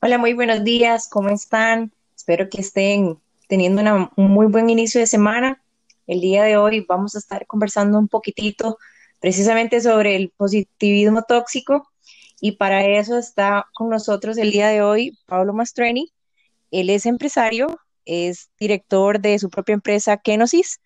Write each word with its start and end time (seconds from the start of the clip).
Hola, 0.00 0.18
muy 0.18 0.32
buenos 0.32 0.62
días, 0.64 1.08
¿cómo 1.08 1.28
están? 1.30 1.92
Espero 2.16 2.48
que 2.48 2.60
estén 2.60 3.18
teniendo 3.48 3.82
una- 3.82 4.10
un 4.16 4.30
muy 4.30 4.46
buen 4.46 4.70
inicio 4.70 5.00
de 5.00 5.06
semana. 5.06 5.62
El 6.06 6.20
día 6.20 6.44
de 6.44 6.56
hoy 6.56 6.84
vamos 6.88 7.14
a 7.14 7.18
estar 7.18 7.46
conversando 7.46 7.98
un 7.98 8.06
poquitito 8.08 8.78
precisamente 9.20 9.80
sobre 9.80 10.14
el 10.16 10.30
positivismo 10.30 11.22
tóxico 11.22 11.88
y 12.40 12.52
para 12.52 12.84
eso 12.86 13.18
está 13.18 13.66
con 13.74 13.88
nosotros 13.90 14.38
el 14.38 14.52
día 14.52 14.68
de 14.68 14.82
hoy 14.82 15.18
Pablo 15.26 15.52
Mastreni. 15.52 16.12
Él 16.70 16.90
es 16.90 17.04
empresario, 17.06 17.80
es 18.04 18.50
director 18.60 19.20
de 19.20 19.38
su 19.38 19.50
propia 19.50 19.74
empresa 19.74 20.16
Kenosis 20.18 20.80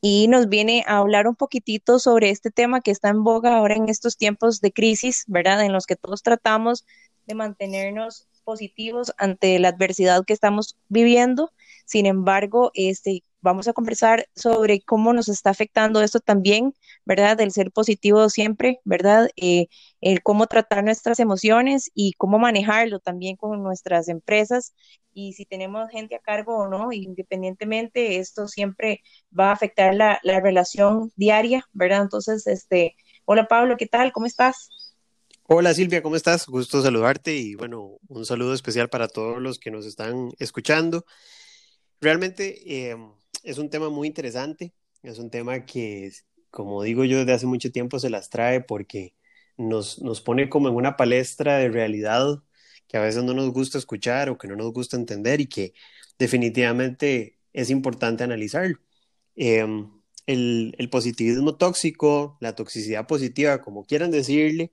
y 0.00 0.26
nos 0.28 0.48
viene 0.48 0.84
a 0.88 0.98
hablar 0.98 1.28
un 1.28 1.36
poquitito 1.36 1.98
sobre 2.00 2.30
este 2.30 2.50
tema 2.50 2.80
que 2.80 2.90
está 2.90 3.10
en 3.10 3.22
boga 3.22 3.56
ahora 3.56 3.76
en 3.76 3.88
estos 3.88 4.16
tiempos 4.16 4.60
de 4.60 4.72
crisis, 4.72 5.24
¿verdad? 5.28 5.64
En 5.64 5.72
los 5.72 5.86
que 5.86 5.96
todos 5.96 6.22
tratamos 6.22 6.84
de 7.26 7.34
mantenernos 7.36 8.26
positivos 8.46 9.12
ante 9.18 9.58
la 9.58 9.68
adversidad 9.70 10.24
que 10.24 10.32
estamos 10.34 10.78
viviendo. 10.88 11.52
Sin 11.86 12.06
embargo, 12.06 12.70
este, 12.74 13.24
vamos 13.42 13.68
a 13.68 13.74
conversar 13.74 14.28
sobre 14.36 14.80
cómo 14.82 15.12
nos 15.12 15.28
está 15.28 15.50
afectando 15.50 16.00
esto 16.02 16.20
también, 16.20 16.74
¿verdad? 17.04 17.36
Del 17.36 17.52
ser 17.52 17.72
positivo 17.72 18.30
siempre, 18.30 18.80
¿verdad? 18.84 19.28
Eh, 19.36 19.68
el 20.00 20.22
cómo 20.22 20.46
tratar 20.46 20.84
nuestras 20.84 21.20
emociones 21.20 21.90
y 21.94 22.12
cómo 22.14 22.38
manejarlo 22.38 23.00
también 23.00 23.36
con 23.36 23.62
nuestras 23.62 24.08
empresas 24.08 24.74
y 25.14 25.32
si 25.32 25.46
tenemos 25.46 25.90
gente 25.90 26.14
a 26.16 26.20
cargo 26.20 26.56
o 26.58 26.68
no, 26.68 26.92
independientemente, 26.92 28.18
esto 28.18 28.48
siempre 28.48 29.02
va 29.38 29.48
a 29.50 29.52
afectar 29.52 29.94
la, 29.94 30.20
la 30.22 30.40
relación 30.40 31.10
diaria, 31.16 31.64
¿verdad? 31.72 32.02
Entonces, 32.02 32.46
este, 32.46 32.96
hola 33.24 33.48
Pablo, 33.48 33.76
¿qué 33.78 33.86
tal? 33.86 34.12
¿Cómo 34.12 34.26
estás? 34.26 34.68
Hola 35.48 35.72
Silvia, 35.74 36.02
¿cómo 36.02 36.16
estás? 36.16 36.46
Gusto 36.46 36.82
saludarte 36.82 37.36
y 37.36 37.54
bueno, 37.54 37.98
un 38.08 38.26
saludo 38.26 38.52
especial 38.52 38.88
para 38.88 39.06
todos 39.06 39.40
los 39.40 39.60
que 39.60 39.70
nos 39.70 39.86
están 39.86 40.30
escuchando. 40.40 41.04
Realmente 42.00 42.90
eh, 42.90 42.96
es 43.44 43.58
un 43.58 43.70
tema 43.70 43.88
muy 43.88 44.08
interesante, 44.08 44.72
es 45.04 45.18
un 45.20 45.30
tema 45.30 45.64
que, 45.64 46.10
como 46.50 46.82
digo 46.82 47.04
yo, 47.04 47.18
desde 47.18 47.32
hace 47.32 47.46
mucho 47.46 47.70
tiempo 47.70 48.00
se 48.00 48.10
las 48.10 48.28
trae 48.28 48.60
porque 48.60 49.14
nos, 49.56 50.00
nos 50.02 50.20
pone 50.20 50.48
como 50.48 50.68
en 50.68 50.74
una 50.74 50.96
palestra 50.96 51.58
de 51.58 51.68
realidad 51.68 52.42
que 52.88 52.96
a 52.96 53.02
veces 53.02 53.22
no 53.22 53.32
nos 53.32 53.52
gusta 53.52 53.78
escuchar 53.78 54.30
o 54.30 54.38
que 54.38 54.48
no 54.48 54.56
nos 54.56 54.72
gusta 54.72 54.96
entender 54.96 55.40
y 55.40 55.46
que 55.46 55.74
definitivamente 56.18 57.38
es 57.52 57.70
importante 57.70 58.24
analizar. 58.24 58.80
Eh, 59.36 59.64
el, 60.26 60.74
el 60.78 60.90
positivismo 60.90 61.56
tóxico, 61.56 62.36
la 62.40 62.56
toxicidad 62.56 63.06
positiva, 63.06 63.60
como 63.60 63.84
quieran 63.84 64.10
decirle, 64.10 64.72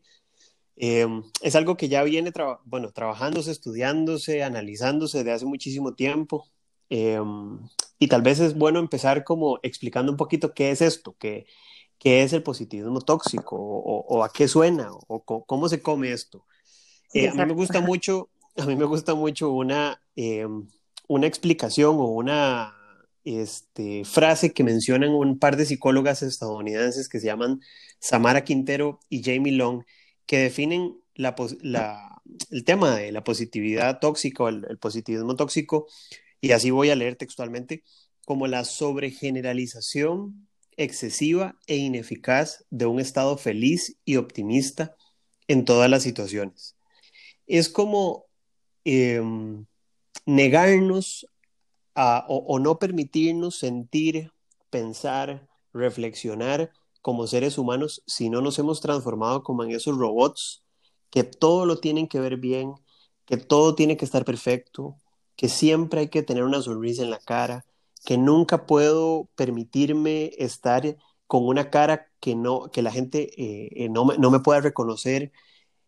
eh, 0.75 1.07
es 1.41 1.55
algo 1.55 1.77
que 1.77 1.89
ya 1.89 2.03
viene 2.03 2.31
tra 2.31 2.59
bueno, 2.65 2.91
trabajándose, 2.91 3.51
estudiándose, 3.51 4.43
analizándose 4.43 5.19
desde 5.19 5.31
hace 5.31 5.45
muchísimo 5.45 5.93
tiempo. 5.93 6.47
Eh, 6.89 7.19
y 7.99 8.07
tal 8.07 8.21
vez 8.21 8.39
es 8.39 8.55
bueno 8.55 8.79
empezar 8.79 9.23
como 9.23 9.59
explicando 9.63 10.11
un 10.11 10.17
poquito 10.17 10.53
qué 10.53 10.71
es 10.71 10.81
esto, 10.81 11.15
qué, 11.17 11.45
qué 11.97 12.23
es 12.23 12.33
el 12.33 12.43
positivismo 12.43 12.99
tóxico 13.01 13.55
o, 13.55 14.05
o 14.05 14.23
a 14.23 14.31
qué 14.31 14.47
suena 14.47 14.89
o, 14.91 15.23
cómo 15.23 15.69
se 15.69 15.81
come 15.81 16.11
esto. 16.11 16.45
Eh, 17.13 17.29
a 17.29 17.33
mí 17.33 17.45
me 17.45 17.53
gusta 17.53 17.79
mucho, 17.79 18.29
a 18.57 18.65
mí 18.65 18.75
me 18.75 18.85
gusta 18.85 19.15
mucho 19.15 19.51
una, 19.51 20.01
eh, 20.15 20.45
una 21.07 21.27
explicación 21.27 21.95
o 21.95 22.07
una 22.07 22.75
este, 23.23 24.03
frase 24.03 24.51
que 24.51 24.65
mencionan 24.65 25.11
un 25.11 25.39
par 25.39 25.55
de 25.55 25.65
psicólogas 25.65 26.23
estadounidenses 26.23 27.07
que 27.07 27.19
se 27.19 27.27
llaman 27.27 27.61
Samara 27.99 28.43
Quintero 28.43 28.99
y 29.09 29.23
Jamie 29.23 29.53
Long, 29.53 29.83
que 30.25 30.39
definen 30.39 30.99
el 31.15 32.63
tema 32.65 32.95
de 32.95 33.11
la 33.11 33.23
positividad 33.23 33.99
tóxica 33.99 34.43
o 34.43 34.47
el, 34.49 34.77
positivismo 34.79 35.35
tóxico, 35.35 35.87
y 36.41 36.51
así 36.51 36.71
voy 36.71 36.89
a 36.89 36.95
leer 36.95 37.15
textualmente, 37.15 37.83
como 38.25 38.47
la 38.47 38.65
sobregeneralización 38.65 40.47
excesiva 40.77 41.57
e 41.67 41.75
ineficaz 41.75 42.65
de 42.69 42.85
un 42.85 42.99
estado 42.99 43.37
feliz 43.37 43.97
y 44.05 44.15
optimista 44.15 44.95
en 45.47 45.65
todas 45.65 45.89
las 45.89 46.03
situaciones. 46.03 46.75
Es 47.45 47.69
como 47.69 48.25
eh, 48.85 49.21
negarnos 50.25 51.27
o 51.95 52.59
no 52.59 52.79
permitirnos 52.79 53.57
sentir, 53.57 54.31
pensar, 54.71 55.47
reflexionar 55.73 56.71
como 57.03 57.27
seres 57.27 57.57
humanos 57.57 58.01
si 58.07 58.29
no 58.29 58.41
nos 58.41 58.57
hemos 58.59 58.79
transformado 58.79 59.43
como 59.43 59.63
en 59.63 59.71
esos 59.71 59.97
robots 59.97 60.63
que 61.11 61.23
todo 61.25 61.65
lo 61.65 61.77
tienen 61.79 62.07
que 62.07 62.21
ver 62.21 62.37
bien, 62.37 62.75
que 63.25 63.35
todo 63.37 63.75
tiene 63.75 63.97
que 63.97 64.05
estar 64.05 64.23
perfecto, 64.23 64.95
que 65.35 65.49
siempre 65.49 65.99
hay 65.99 66.07
que 66.07 66.23
tener 66.23 66.43
una 66.43 66.61
sonrisa 66.61 67.03
en 67.03 67.09
la 67.09 67.19
cara, 67.19 67.65
que 68.05 68.17
nunca 68.17 68.65
puedo 68.65 69.29
permitirme 69.35 70.31
estar 70.37 70.97
con 71.27 71.45
una 71.45 71.69
cara 71.69 72.07
que, 72.21 72.35
no, 72.35 72.71
que 72.71 72.81
la 72.81 72.91
gente 72.91 73.31
eh, 73.37 73.89
no, 73.89 74.05
me, 74.05 74.17
no 74.17 74.31
me 74.31 74.39
pueda 74.39 74.61
reconocer. 74.61 75.33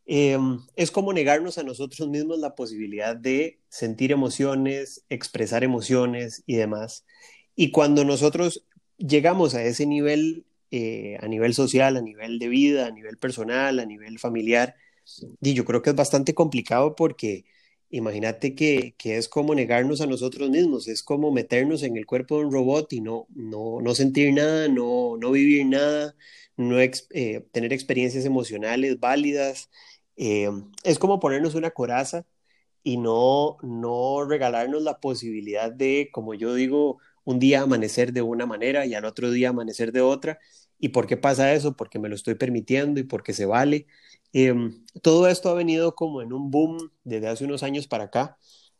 Eh, 0.05 0.37
es 0.75 0.91
como 0.91 1.13
negarnos 1.13 1.57
a 1.57 1.63
nosotros 1.63 2.09
mismos 2.09 2.39
la 2.39 2.55
posibilidad 2.55 3.15
de 3.15 3.61
sentir 3.69 4.11
emociones, 4.11 5.05
expresar 5.09 5.63
emociones 5.63 6.43
y 6.45 6.55
demás. 6.57 7.05
Y 7.55 7.71
cuando 7.71 8.03
nosotros 8.03 8.65
llegamos 8.97 9.55
a 9.55 9.63
ese 9.63 9.85
nivel, 9.85 10.45
eh, 10.71 11.17
a 11.21 11.27
nivel 11.27 11.53
social, 11.53 11.97
a 11.97 12.01
nivel 12.01 12.39
de 12.39 12.47
vida, 12.47 12.87
a 12.87 12.91
nivel 12.91 13.17
personal, 13.17 13.79
a 13.79 13.85
nivel 13.85 14.19
familiar, 14.19 14.75
y 15.41 15.53
yo 15.53 15.65
creo 15.65 15.81
que 15.81 15.91
es 15.91 15.95
bastante 15.95 16.33
complicado 16.33 16.95
porque 16.95 17.45
imagínate 17.89 18.55
que, 18.55 18.95
que, 18.97 19.17
es 19.17 19.29
como 19.29 19.55
negarnos 19.55 20.01
a 20.01 20.07
nosotros 20.07 20.49
mismos, 20.49 20.87
es 20.87 21.03
como 21.03 21.31
meternos 21.31 21.83
en 21.83 21.95
el 21.97 22.05
cuerpo 22.05 22.39
de 22.39 22.45
un 22.45 22.51
robot 22.51 22.91
y 22.93 23.01
no, 23.01 23.27
no, 23.35 23.81
no 23.81 23.95
sentir 23.95 24.33
nada, 24.33 24.67
no, 24.67 25.17
no 25.17 25.31
vivir 25.31 25.65
nada, 25.67 26.15
no 26.57 26.79
ex, 26.79 27.07
eh, 27.11 27.45
tener 27.51 27.73
experiencias 27.73 28.25
emocionales 28.25 28.99
válidas. 28.99 29.69
Eh, 30.17 30.49
es 30.83 30.99
como 30.99 31.19
ponernos 31.19 31.55
una 31.55 31.71
coraza 31.71 32.25
y 32.83 32.97
no, 32.97 33.57
no 33.63 34.25
regalarnos 34.25 34.83
la 34.83 34.99
posibilidad 34.99 35.71
de, 35.71 36.09
como 36.11 36.33
yo 36.35 36.53
digo, 36.55 36.99
un 37.25 37.39
día 37.39 37.61
amanecer 37.63 38.13
de 38.13 38.21
una 38.21 38.45
manera 38.45 38.85
y 38.85 38.93
al 38.93 39.05
otro 39.05 39.31
día 39.31 39.49
amanecer 39.49 39.91
de 39.91 40.01
otra. 40.01 40.39
¿Y 40.79 40.89
por 40.89 41.07
qué 41.07 41.17
pasa 41.17 41.53
eso? 41.53 41.75
Porque 41.75 41.99
me 41.99 42.09
lo 42.09 42.15
estoy 42.15 42.35
permitiendo 42.35 42.99
y 42.99 43.03
porque 43.03 43.33
se 43.33 43.45
vale. 43.45 43.87
Eh, 44.33 44.53
todo 45.01 45.27
esto 45.27 45.49
ha 45.49 45.53
venido 45.53 45.95
como 45.95 46.21
en 46.21 46.33
un 46.33 46.51
boom 46.51 46.91
desde 47.03 47.27
hace 47.27 47.45
unos 47.45 47.63
años 47.63 47.87
para 47.87 48.05
acá, 48.05 48.37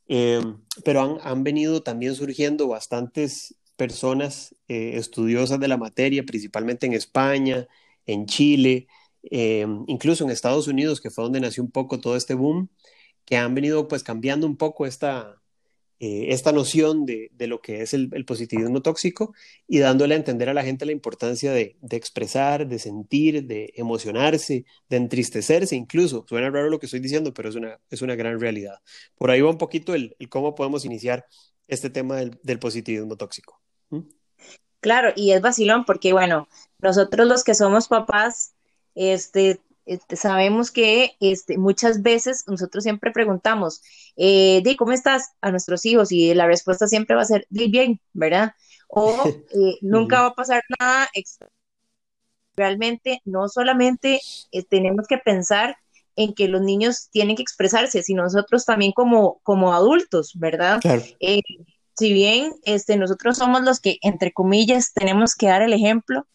eh, 0.08 0.42
pero 0.84 1.02
han, 1.02 1.18
han, 1.24 1.44
venido 1.44 1.82
también 1.84 2.16
surgiendo 2.16 2.68
bastantes 2.68 3.56
personas 3.76 4.56
eh, 4.68 4.94
estudiosas 4.96 5.60
de 5.60 5.68
la 5.68 5.78
materia, 5.78 6.24
principalmente 6.24 6.86
en 6.86 6.94
España, 6.94 7.68
en 8.06 8.26
Chile, 8.26 8.88
eh, 9.24 9.66
incluso 9.88 10.24
en 10.24 10.32
Estados 10.32 10.68
Unidos, 10.68 11.02
que 11.02 11.10
fue 11.10 11.24
donde 11.24 11.40
nació 11.40 11.64
un 11.64 11.72
poco 11.72 12.00
todo 12.00 12.16
este 12.16 12.34
boom, 12.36 12.70
que 13.26 13.38
han 13.38 13.56
venido 13.56 13.88
pues 13.88 14.04
cambiando 14.04 14.48
un 14.48 14.58
poco 14.58 14.86
esta, 14.86 15.42
eh, 16.00 16.28
esta 16.30 16.52
noción 16.52 17.06
de, 17.06 17.30
de, 17.34 17.48
lo 17.48 17.62
que 17.62 17.82
es 17.82 17.94
el, 17.94 18.10
positivismo 18.26 18.82
tóxico 18.82 19.34
y 19.66 19.80
dándole 19.80 20.16
a 20.16 20.18
entender 20.18 20.50
a 20.50 20.54
la 20.54 20.64
gente 20.64 20.86
la 20.86 20.92
importancia 20.92 21.54
de, 21.54 21.78
de, 21.82 21.96
expresar, 21.96 22.68
de 22.68 22.80
sentir, 22.80 23.46
de 23.46 23.72
emocionarse, 23.76 24.66
de 24.90 24.98
entristecerse 24.98 25.76
incluso. 25.76 26.26
Suena 26.28 26.50
raro 26.50 26.70
lo 26.70 26.80
que 26.80 26.88
estoy 26.88 27.00
diciendo, 27.00 27.34
pero 27.34 27.48
es 27.48 27.56
una, 27.56 27.80
es 27.90 28.02
una 28.02 28.16
gran 28.16 28.40
realidad. 28.42 28.80
Por 29.18 29.32
ahí 29.32 29.40
va 29.40 29.50
un 29.50 29.58
poquito 29.58 29.96
el, 29.96 30.16
el 30.20 30.28
cómo 30.28 30.54
podemos 30.54 30.84
iniciar 30.84 31.26
este 31.68 31.90
tema 31.90 32.18
del, 32.18 32.38
del 32.44 32.60
positivismo 32.60 33.16
tóxico. 33.16 33.62
¿Mm? 33.90 34.02
Claro, 34.82 35.14
y 35.16 35.32
es 35.32 35.42
vacilón 35.42 35.86
porque, 35.86 36.14
bueno, 36.14 36.48
nosotros 36.80 37.26
los 37.28 37.44
que 37.44 37.56
somos 37.56 37.88
papás, 37.88 38.54
este, 38.96 39.60
este, 39.86 40.16
sabemos 40.16 40.72
que 40.72 41.16
este, 41.20 41.58
muchas 41.58 42.02
veces 42.02 42.44
nosotros 42.48 42.84
siempre 42.84 43.12
preguntamos, 43.12 43.82
eh, 44.16 44.62
Di, 44.64 44.76
¿cómo 44.76 44.92
estás? 44.92 45.32
a 45.42 45.52
nuestros 45.52 45.86
hijos 45.86 46.12
y 46.12 46.34
la 46.34 46.48
respuesta 46.48 46.88
siempre 46.88 47.16
va 47.16 47.22
a 47.22 47.26
ser, 47.26 47.46
Di, 47.50 47.70
bien, 47.70 48.00
¿verdad? 48.14 48.54
O 48.88 49.14
eh, 49.52 49.78
nunca 49.82 50.22
va 50.22 50.28
a 50.28 50.36
pasar 50.36 50.64
nada. 50.80 51.08
Realmente 52.56 53.22
no 53.26 53.48
solamente 53.48 54.20
eh, 54.52 54.64
tenemos 54.64 55.08
que 55.08 55.18
pensar 55.18 55.78
en 56.16 56.34
que 56.34 56.48
los 56.48 56.62
niños 56.62 57.10
tienen 57.12 57.36
que 57.36 57.42
expresarse, 57.42 58.02
sino 58.02 58.24
nosotros 58.24 58.66
también 58.66 58.94
como, 58.94 59.40
como 59.44 59.74
adultos, 59.74 60.32
¿verdad? 60.36 60.80
Claro. 60.82 61.04
Eh, 61.20 61.42
si 61.98 62.14
bien 62.14 62.54
este, 62.64 62.98
nosotros 62.98 63.38
somos 63.38 63.62
los 63.64 63.80
que, 63.80 63.98
entre 64.02 64.32
comillas, 64.32 64.94
tenemos 64.94 65.36
que 65.36 65.48
dar 65.48 65.62
el 65.62 65.74
ejemplo, 65.74 66.26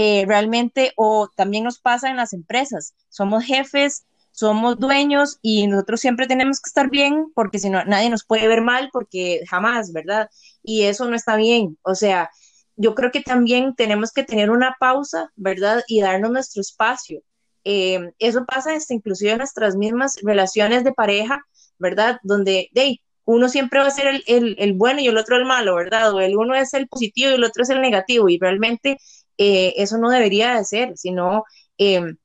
eh, 0.00 0.24
realmente, 0.28 0.92
o 0.94 1.28
también 1.34 1.64
nos 1.64 1.80
pasa 1.80 2.08
en 2.08 2.16
las 2.16 2.32
empresas, 2.32 2.94
somos 3.08 3.42
jefes, 3.42 4.06
somos 4.30 4.78
dueños 4.78 5.40
y 5.42 5.66
nosotros 5.66 5.98
siempre 5.98 6.28
tenemos 6.28 6.60
que 6.60 6.68
estar 6.68 6.88
bien 6.88 7.32
porque 7.34 7.58
si 7.58 7.68
no, 7.68 7.84
nadie 7.84 8.08
nos 8.08 8.24
puede 8.24 8.46
ver 8.46 8.62
mal 8.62 8.90
porque 8.92 9.40
jamás, 9.50 9.92
¿verdad? 9.92 10.30
Y 10.62 10.84
eso 10.84 11.10
no 11.10 11.16
está 11.16 11.34
bien. 11.34 11.76
O 11.82 11.96
sea, 11.96 12.30
yo 12.76 12.94
creo 12.94 13.10
que 13.10 13.22
también 13.22 13.74
tenemos 13.74 14.12
que 14.12 14.22
tener 14.22 14.50
una 14.50 14.76
pausa, 14.78 15.32
¿verdad? 15.34 15.82
Y 15.88 16.00
darnos 16.00 16.30
nuestro 16.30 16.60
espacio. 16.60 17.20
Eh, 17.64 18.12
eso 18.20 18.46
pasa 18.46 18.74
hasta 18.74 18.94
inclusive 18.94 19.32
en 19.32 19.38
nuestras 19.38 19.74
mismas 19.74 20.16
relaciones 20.22 20.84
de 20.84 20.92
pareja, 20.92 21.44
¿verdad? 21.76 22.20
Donde, 22.22 22.70
hey, 22.72 23.00
uno 23.28 23.50
siempre 23.50 23.80
va 23.80 23.88
a 23.88 23.90
ser 23.90 24.22
el, 24.26 24.72
bueno 24.72 25.00
y 25.00 25.06
el 25.06 25.18
otro 25.18 25.36
el 25.36 25.44
malo, 25.44 25.74
¿verdad? 25.74 26.14
O 26.14 26.20
el 26.20 26.34
uno 26.34 26.54
es 26.54 26.72
el 26.72 26.88
positivo 26.88 27.30
y 27.30 27.34
el 27.34 27.44
otro 27.44 27.62
es 27.62 27.68
el 27.68 27.82
negativo, 27.82 28.30
y 28.30 28.38
realmente 28.38 28.96
eh, 29.38 29.74
eso 29.76 29.98
no 29.98 30.10
debería 30.10 30.54
de 30.56 30.64
ser, 30.64 30.96
sino 30.96 31.44
em, 31.78 32.16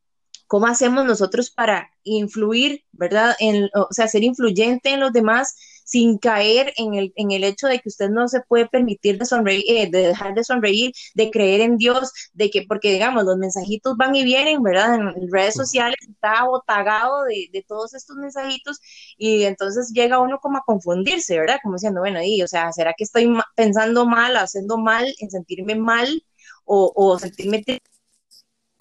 cómo 0.48 0.68
hacemos 0.68 1.06
nosotros 1.06 1.51
para 1.51 1.89
influir, 2.04 2.83
¿verdad? 2.92 3.36
En, 3.39 3.69
o 3.75 3.88
sea, 3.92 4.07
ser 4.07 4.24
influyente 4.24 4.89
en 4.92 5.00
los 5.00 5.13
demás 5.13 5.56
sin 5.86 6.18
caer 6.18 6.74
en 6.77 6.94
el, 6.94 7.13
en 7.15 7.31
el 7.31 7.44
hecho 7.44 7.68
de 7.68 7.80
que 7.80 7.89
usted 7.89 8.10
no 8.10 8.27
se 8.27 8.42
puede 8.42 8.68
permitir 8.68 9.18
de 9.18 9.25
sonreír, 9.25 9.63
eh, 9.68 9.89
de 9.89 10.07
dejar 10.07 10.33
de 10.33 10.44
sonreír, 10.44 10.92
de 11.13 11.30
creer 11.31 11.62
en 11.62 11.77
Dios, 11.77 12.12
de 12.33 12.50
que, 12.50 12.63
porque 12.68 12.92
digamos, 12.92 13.24
los 13.25 13.38
mensajitos 13.38 13.98
van 13.98 14.15
y 14.15 14.24
vienen, 14.24 14.62
¿verdad? 14.63 14.95
En, 14.95 15.31
redes 15.31 15.56
sociales 15.56 15.98
está 16.07 16.44
botagado 16.45 17.24
de, 17.24 17.50
de, 17.51 17.63
todos 17.68 17.94
estos 17.94 18.15
mensajitos 18.18 18.80
y 19.18 19.44
entonces 19.44 19.92
llega 19.94 20.19
uno 20.19 20.39
como 20.39 20.57
a 20.57 20.63
confundirse, 20.65 21.39
¿verdad? 21.39 21.57
Como 21.63 21.75
diciendo, 21.75 22.01
bueno, 22.01 22.19
y, 22.24 22.42
o 22.44 22.48
sea, 22.48 22.71
¿será 22.71 22.94
que 22.98 23.04
estoy 23.04 23.27
pensando 23.56 24.06
mal, 24.06 24.38
haciendo 24.38 24.77
mal, 24.77 25.13
en 25.19 25.31
sentirme 25.31 25.75
mal 25.75 26.24
o, 26.65 26.92
o 26.95 27.19
sentirme 27.19 27.63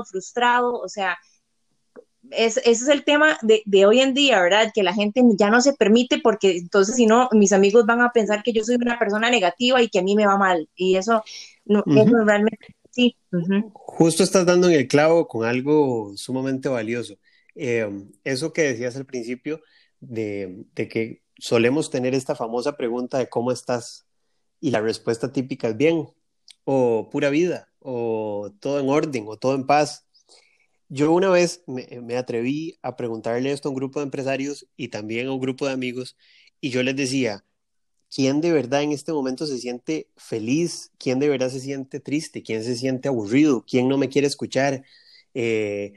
frustrado? 0.05 0.75
O 0.75 0.88
sea, 0.88 1.19
ese 2.31 2.62
es 2.64 2.88
el 2.88 3.05
tema 3.05 3.38
de, 3.43 3.62
de, 3.67 3.87
hoy 3.87 4.00
en 4.00 4.14
día, 4.14 4.40
¿verdad? 4.40 4.70
Que 4.73 4.82
la 4.82 4.94
gente 4.94 5.23
ya 5.37 5.50
no 5.50 5.61
se 5.61 5.75
permite 5.75 6.19
porque 6.19 6.56
entonces 6.56 6.96
si 6.96 7.06
no, 7.06 7.29
mis 7.32 7.52
amigos 7.52 7.84
van 7.84 8.00
a 8.00 8.12
pensar 8.12 8.43
que 8.43 8.52
yo 8.52 8.64
soy 8.64 8.76
una 8.76 8.99
persona 8.99 9.31
negativa 9.31 9.82
y 9.82 9.88
que 9.88 9.99
a 9.99 10.02
mí 10.02 10.14
me 10.14 10.26
va 10.26 10.38
mal. 10.38 10.69
Y 10.76 10.96
eso, 10.96 11.23
no, 11.64 11.82
realmente 12.25 12.75
sí. 12.90 13.17
Justo 13.73 14.23
estás 14.23 14.46
dando 14.46 14.69
en 14.69 14.75
el 14.75 14.88
clavo 14.88 15.26
con 15.29 15.46
algo 15.46 16.12
sumamente 16.17 16.69
valioso. 16.69 17.17
Eh, 17.55 17.88
eso 18.25 18.52
que 18.52 18.62
decías 18.62 18.96
al 18.96 19.05
principio 19.05 19.61
de, 20.00 20.64
de 20.75 20.88
que 20.88 21.23
solemos 21.38 21.90
tener 21.90 22.14
esta 22.14 22.34
famosa 22.34 22.76
pregunta 22.76 23.19
de 23.19 23.29
cómo 23.29 23.52
estás 23.52 24.06
y 24.61 24.70
la 24.70 24.81
respuesta 24.81 25.32
típica 25.32 25.69
es 25.69 25.76
bien 25.76 26.08
o 26.64 27.11
pura 27.11 27.31
vida 27.31 27.71
o 27.82 28.52
todo 28.61 28.81
en 28.81 28.88
orden 28.88 29.25
o 29.26 29.37
todo 29.37 29.55
en 29.55 29.67
paz 29.67 30.06
yo 30.93 31.11
una 31.11 31.31
vez 31.31 31.62
me, 31.67 32.17
atreví 32.19 32.79
a 32.82 32.96
preguntarle 32.96 33.50
esto 33.50 33.69
a 33.69 33.70
un 33.70 33.76
grupo 33.76 34.00
de 34.00 34.05
empresarios 34.05 34.67
y 34.76 34.88
también 34.88 35.26
a 35.26 35.32
un 35.32 35.40
grupo 35.40 35.67
de 35.67 35.73
amigos 35.73 36.19
y 36.61 36.69
yo 36.69 36.82
les 36.82 36.94
decía, 36.94 37.46
¿quién 38.14 38.43
de 38.43 38.52
verdad 38.52 38.82
en 38.82 38.93
este 38.93 39.11
momento 39.11 39.46
se 39.46 39.56
siente 39.58 40.11
feliz? 40.19 40.93
¿Quién 40.99 41.19
de 41.19 41.31
verdad 41.31 41.49
se 41.49 41.61
siente 41.61 41.99
triste? 41.99 42.43
¿Quién 42.43 42.62
se 42.62 42.76
siente 42.76 43.08
aburrido? 43.08 43.64
¿Quién 43.67 43.88
no 43.88 43.96
me 43.96 44.11
quiere 44.11 44.26
escuchar? 44.26 44.84
Eh, 45.32 45.94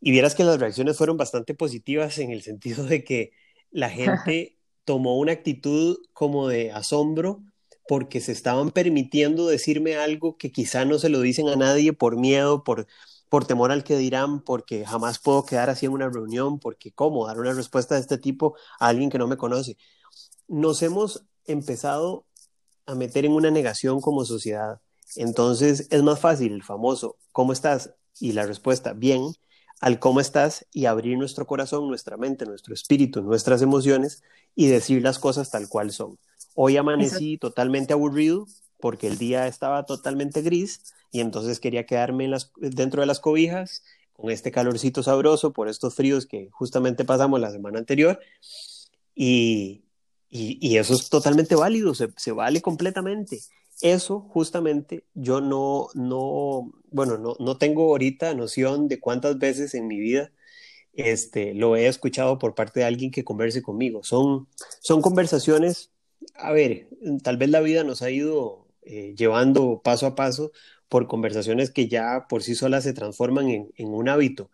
y 0.00 0.10
vieras 0.10 0.34
que 0.34 0.42
las 0.42 0.58
reacciones 0.58 0.96
fueron 0.96 1.16
bastante 1.16 1.54
positivas 1.54 2.18
en 2.18 2.32
el 2.32 2.42
sentido 2.42 2.84
de 2.84 3.04
que 3.04 3.32
la 3.70 3.90
gente 3.90 4.58
tomó 4.84 5.18
una 5.20 5.32
actitud 5.32 5.98
como 6.12 6.48
de 6.48 6.72
asombro 6.72 7.44
porque 7.88 8.20
se 8.20 8.32
estaban 8.32 8.70
permitiendo 8.70 9.46
decirme 9.46 9.96
algo 9.96 10.36
que 10.36 10.52
quizá 10.52 10.84
no 10.84 10.98
se 10.98 11.08
lo 11.08 11.20
dicen 11.20 11.48
a 11.48 11.56
nadie 11.56 11.92
por 11.92 12.16
miedo, 12.16 12.64
por, 12.64 12.86
por 13.28 13.46
temor 13.46 13.72
al 13.72 13.84
que 13.84 13.96
dirán, 13.96 14.42
porque 14.42 14.84
jamás 14.86 15.18
puedo 15.18 15.44
quedar 15.44 15.70
así 15.70 15.86
en 15.86 15.92
una 15.92 16.08
reunión, 16.08 16.58
porque 16.58 16.92
cómo 16.92 17.26
dar 17.26 17.38
una 17.40 17.52
respuesta 17.52 17.94
de 17.94 18.02
este 18.02 18.18
tipo 18.18 18.56
a 18.78 18.88
alguien 18.88 19.10
que 19.10 19.18
no 19.18 19.26
me 19.26 19.36
conoce. 19.36 19.76
Nos 20.48 20.82
hemos 20.82 21.24
empezado 21.46 22.26
a 22.86 22.94
meter 22.94 23.24
en 23.24 23.32
una 23.32 23.50
negación 23.50 24.00
como 24.00 24.24
sociedad. 24.24 24.80
Entonces 25.16 25.88
es 25.90 26.02
más 26.02 26.20
fácil 26.20 26.52
el 26.52 26.62
famoso 26.62 27.16
¿cómo 27.32 27.52
estás? 27.52 27.94
y 28.20 28.32
la 28.32 28.46
respuesta 28.46 28.92
bien 28.92 29.34
al 29.80 29.98
cómo 29.98 30.20
estás 30.20 30.66
y 30.72 30.86
abrir 30.86 31.18
nuestro 31.18 31.46
corazón, 31.46 31.88
nuestra 31.88 32.16
mente, 32.16 32.46
nuestro 32.46 32.72
espíritu, 32.72 33.20
nuestras 33.22 33.62
emociones 33.62 34.22
y 34.54 34.68
decir 34.68 35.02
las 35.02 35.18
cosas 35.18 35.50
tal 35.50 35.68
cual 35.68 35.90
son. 35.90 36.18
Hoy 36.54 36.76
amanecí 36.76 37.38
totalmente 37.38 37.92
aburrido 37.92 38.46
porque 38.80 39.06
el 39.06 39.18
día 39.18 39.46
estaba 39.46 39.84
totalmente 39.84 40.42
gris 40.42 40.94
y 41.10 41.20
entonces 41.20 41.60
quería 41.60 41.86
quedarme 41.86 42.24
en 42.24 42.32
las, 42.32 42.52
dentro 42.56 43.00
de 43.00 43.06
las 43.06 43.20
cobijas 43.20 43.84
con 44.12 44.30
este 44.30 44.50
calorcito 44.50 45.02
sabroso 45.02 45.52
por 45.52 45.68
estos 45.68 45.94
fríos 45.94 46.26
que 46.26 46.48
justamente 46.50 47.04
pasamos 47.04 47.40
la 47.40 47.50
semana 47.50 47.78
anterior 47.78 48.18
y, 49.14 49.84
y, 50.28 50.76
eso 50.78 50.94
es 50.94 51.10
totalmente 51.10 51.54
válido, 51.54 51.94
se, 51.94 52.08
se, 52.16 52.32
vale 52.32 52.62
completamente. 52.62 53.40
Eso 53.82 54.20
justamente 54.20 55.04
yo 55.14 55.40
no, 55.40 55.88
no 55.94 56.72
bueno, 56.90 57.18
no, 57.18 57.36
no 57.38 57.58
tengo 57.58 57.90
ahorita 57.90 58.34
noción 58.34 58.88
de 58.88 58.98
cuántas 58.98 59.38
veces 59.38 59.74
en 59.74 59.86
mi 59.86 60.00
vida 60.00 60.32
este, 60.94 61.54
lo 61.54 61.76
he 61.76 61.86
escuchado 61.86 62.38
por 62.38 62.54
parte 62.54 62.80
de 62.80 62.86
alguien 62.86 63.10
que 63.10 63.24
converse 63.24 63.62
conmigo. 63.62 64.02
Son, 64.02 64.48
son 64.80 65.00
conversaciones, 65.00 65.90
a 66.34 66.52
ver, 66.52 66.88
tal 67.22 67.36
vez 67.36 67.50
la 67.50 67.60
vida 67.60 67.84
nos 67.84 68.02
ha 68.02 68.10
ido 68.10 68.66
eh, 68.82 69.14
llevando 69.16 69.80
paso 69.82 70.06
a 70.06 70.14
paso 70.14 70.52
por 70.88 71.06
conversaciones 71.06 71.70
que 71.70 71.88
ya 71.88 72.26
por 72.28 72.42
sí 72.42 72.54
solas 72.54 72.84
se 72.84 72.92
transforman 72.92 73.48
en, 73.48 73.94
un 73.94 74.08
hábito, 74.08 74.50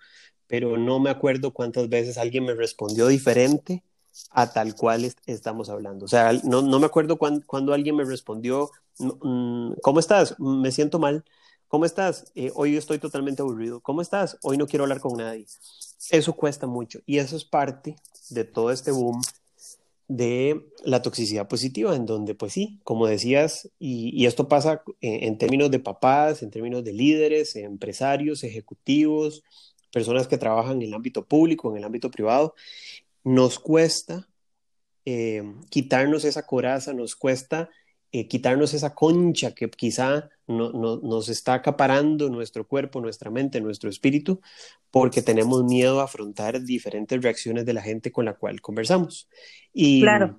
pero 0.46 0.76
no 0.76 1.00
me 1.00 1.10
acuerdo 1.10 1.52
cuántas 1.52 1.88
veces 1.88 2.18
alguien 2.18 2.44
me 2.44 2.54
respondió 2.54 3.08
diferente 3.08 3.82
a 4.30 4.52
tal 4.52 4.74
cual 4.74 5.10
estamos 5.26 5.68
hablando. 5.68 6.04
O 6.04 6.08
sea, 6.08 6.32
no, 6.44 6.62
me 6.62 6.86
acuerdo 6.86 7.18
cuando, 7.18 7.72
alguien 7.72 7.96
me 7.96 8.04
respondió, 8.04 8.70
mm, 8.98 9.74
¿cómo 9.82 10.00
estás? 10.00 10.38
Me 10.38 10.70
siento 10.72 10.98
mal. 10.98 11.24
¿Cómo 11.68 11.84
estás? 11.84 12.30
Eh, 12.34 12.50
hoy 12.54 12.76
estoy 12.76 12.98
totalmente 12.98 13.42
aburrido. 13.42 13.80
¿Cómo 13.80 14.00
estás? 14.00 14.38
Hoy 14.42 14.56
no 14.56 14.66
quiero 14.66 14.84
hablar 14.84 15.00
con 15.00 15.18
nadie. 15.18 15.46
Eso 16.10 16.32
cuesta 16.34 16.66
mucho 16.66 17.00
y 17.04 17.18
eso 17.18 17.36
es 17.36 17.44
parte 17.44 17.96
de 18.30 18.44
todo 18.44 18.70
este 18.70 18.90
boom 18.90 19.20
de 20.08 20.66
la 20.84 21.02
toxicidad 21.02 21.48
positiva, 21.48 21.94
en 21.94 22.06
donde, 22.06 22.34
pues 22.34 22.54
sí, 22.54 22.80
como 22.82 23.06
decías, 23.06 23.70
y, 23.78 24.24
esto 24.26 24.48
pasa 24.48 24.82
en, 25.02 25.36
términos 25.38 25.70
de 25.70 25.80
papás, 25.80 26.42
en 26.42 26.50
términos 26.50 26.82
de 26.82 26.94
líderes, 26.94 27.54
empresarios, 27.56 28.42
ejecutivos, 28.42 29.44
personas 29.92 30.26
que 30.26 30.38
trabajan 30.38 30.82
en 30.82 30.88
el 30.88 30.94
ámbito 30.94 31.26
público, 31.26 31.70
en 31.70 31.78
el 31.78 31.84
ámbito 31.84 32.10
privado, 32.10 32.54
nos 33.22 33.58
cuesta 33.58 34.28
eh, 35.04 35.42
quitarnos 35.70 36.24
esa 36.24 36.46
coraza, 36.46 36.94
nos 36.94 37.14
cuesta 37.14 37.68
eh, 38.12 38.26
quitarnos 38.26 38.74
esa 38.74 38.94
concha 38.94 39.54
que 39.54 39.68
quizá 39.68 40.30
no, 40.46 40.70
nos 40.72 41.28
está 41.28 41.54
acaparando 41.54 42.30
nuestro 42.30 42.66
cuerpo, 42.66 43.00
nuestra 43.00 43.30
mente, 43.30 43.60
nuestro 43.60 43.90
espíritu, 43.90 44.40
porque 44.90 45.20
tenemos 45.22 45.64
miedo 45.64 46.00
a 46.00 46.04
afrontar 46.04 46.62
diferentes 46.62 47.22
reacciones 47.22 47.66
de 47.66 47.74
la 47.74 47.82
gente 47.82 48.10
con 48.10 48.24
la 48.24 48.34
cual 48.34 48.60
conversamos. 48.60 49.28
Y, 49.72 50.00
claro. 50.00 50.38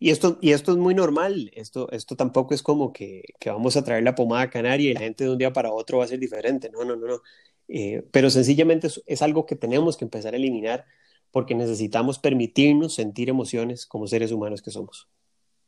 Y 0.00 0.10
esto, 0.10 0.38
y 0.40 0.50
esto 0.50 0.72
es 0.72 0.78
muy 0.78 0.94
normal, 0.94 1.50
esto, 1.54 1.90
esto 1.92 2.16
tampoco 2.16 2.52
es 2.52 2.62
como 2.62 2.92
que, 2.92 3.22
que, 3.38 3.48
vamos 3.50 3.76
a 3.76 3.84
traer 3.84 4.02
la 4.02 4.14
pomada 4.14 4.50
canaria 4.50 4.90
y 4.90 4.94
la 4.94 5.00
gente 5.00 5.24
de 5.24 5.30
un 5.30 5.38
día 5.38 5.52
para 5.52 5.72
otro 5.72 5.98
va 5.98 6.04
a 6.04 6.08
ser 6.08 6.18
diferente, 6.18 6.68
no, 6.70 6.84
no, 6.84 6.96
no, 6.96 7.06
no. 7.06 7.22
Eh, 7.68 8.04
pero 8.10 8.28
sencillamente 8.28 8.88
es, 8.88 9.02
es 9.06 9.22
algo 9.22 9.46
que 9.46 9.56
tenemos 9.56 9.96
que 9.96 10.04
empezar 10.04 10.34
a 10.34 10.36
eliminar 10.36 10.84
porque 11.30 11.54
necesitamos 11.54 12.18
permitirnos 12.18 12.94
sentir 12.94 13.28
emociones 13.28 13.86
como 13.86 14.06
seres 14.06 14.30
humanos 14.30 14.62
que 14.62 14.70
somos. 14.70 15.08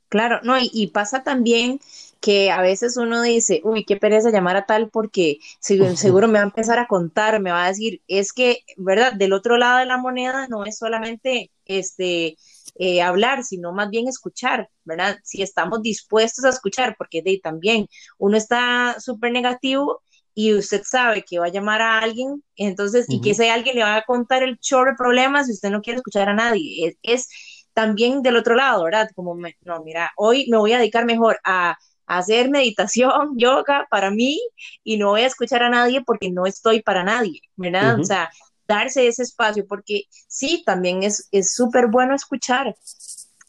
Claro, 0.08 0.40
no, 0.44 0.56
y, 0.60 0.86
pasa 0.88 1.24
también 1.24 1.80
que 2.20 2.50
a 2.50 2.60
veces 2.60 2.96
uno 2.96 3.22
dice, 3.22 3.60
uy, 3.64 3.84
qué 3.84 3.96
pereza 3.96 4.30
llamar 4.30 4.56
a 4.56 4.66
tal 4.66 4.88
porque 4.88 5.38
seguro, 5.60 6.28
me 6.28 6.34
va 6.34 6.40
a 6.40 6.44
empezar 6.44 6.78
a 6.78 6.86
contar, 6.86 7.40
me 7.40 7.50
va 7.50 7.64
a 7.64 7.68
decir, 7.68 8.02
es 8.08 8.32
que, 8.32 8.60
¿verdad? 8.76 9.12
Del 9.12 9.32
otro 9.32 9.58
lado 9.58 9.78
de 9.78 9.86
la 9.86 9.98
moneda 9.98 10.46
no 10.48 10.64
es 10.64 10.78
solamente 10.78 11.50
este 11.64 12.36
eh, 12.76 13.02
hablar, 13.02 13.44
sino 13.44 13.72
más 13.72 13.90
bien 13.90 14.06
escuchar, 14.08 14.70
¿verdad? 14.84 15.18
Si 15.24 15.42
estamos 15.42 15.82
dispuestos 15.82 16.44
a 16.44 16.50
escuchar, 16.50 16.94
porque 16.96 17.22
de 17.22 17.40
también 17.42 17.88
uno 18.18 18.36
está 18.36 18.96
súper 19.00 19.32
negativo 19.32 20.02
y 20.34 20.54
usted 20.54 20.82
sabe 20.84 21.22
que 21.22 21.38
va 21.38 21.46
a 21.46 21.50
llamar 21.50 21.80
a 21.82 21.98
alguien, 21.98 22.44
entonces, 22.56 23.06
y 23.08 23.20
que 23.22 23.30
ese 23.30 23.50
alguien 23.50 23.76
le 23.76 23.82
va 23.82 23.96
a 23.96 24.04
contar 24.04 24.42
el 24.42 24.58
chorro 24.58 24.90
de 24.90 24.96
problemas 24.96 25.48
y 25.48 25.52
usted 25.52 25.70
no 25.70 25.80
quiere 25.80 25.96
escuchar 25.98 26.28
a 26.28 26.34
nadie. 26.34 26.96
es 27.02 27.28
también 27.76 28.22
del 28.22 28.38
otro 28.38 28.54
lado, 28.54 28.84
¿verdad? 28.84 29.10
Como, 29.14 29.36
no, 29.36 29.82
mira, 29.84 30.10
hoy 30.16 30.46
me 30.48 30.56
voy 30.56 30.72
a 30.72 30.78
dedicar 30.78 31.04
mejor 31.04 31.38
a, 31.44 31.76
hacer 32.06 32.48
meditación, 32.48 33.10
yoga 33.36 33.86
para 33.90 34.10
mí 34.10 34.40
y 34.82 34.96
no 34.96 35.08
voy 35.10 35.22
a 35.22 35.26
escuchar 35.26 35.62
a 35.62 35.68
nadie 35.68 36.02
porque 36.02 36.30
no 36.30 36.46
estoy 36.46 36.80
para 36.80 37.04
nadie, 37.04 37.40
¿verdad? 37.56 38.00
O 38.00 38.04
sea, 38.04 38.30
darse 38.66 39.06
ese 39.08 39.24
espacio 39.24 39.66
porque 39.66 40.04
sí, 40.08 40.62
también 40.64 41.02
es 41.02 41.28
súper 41.52 41.88
bueno 41.88 42.14
escuchar. 42.14 42.74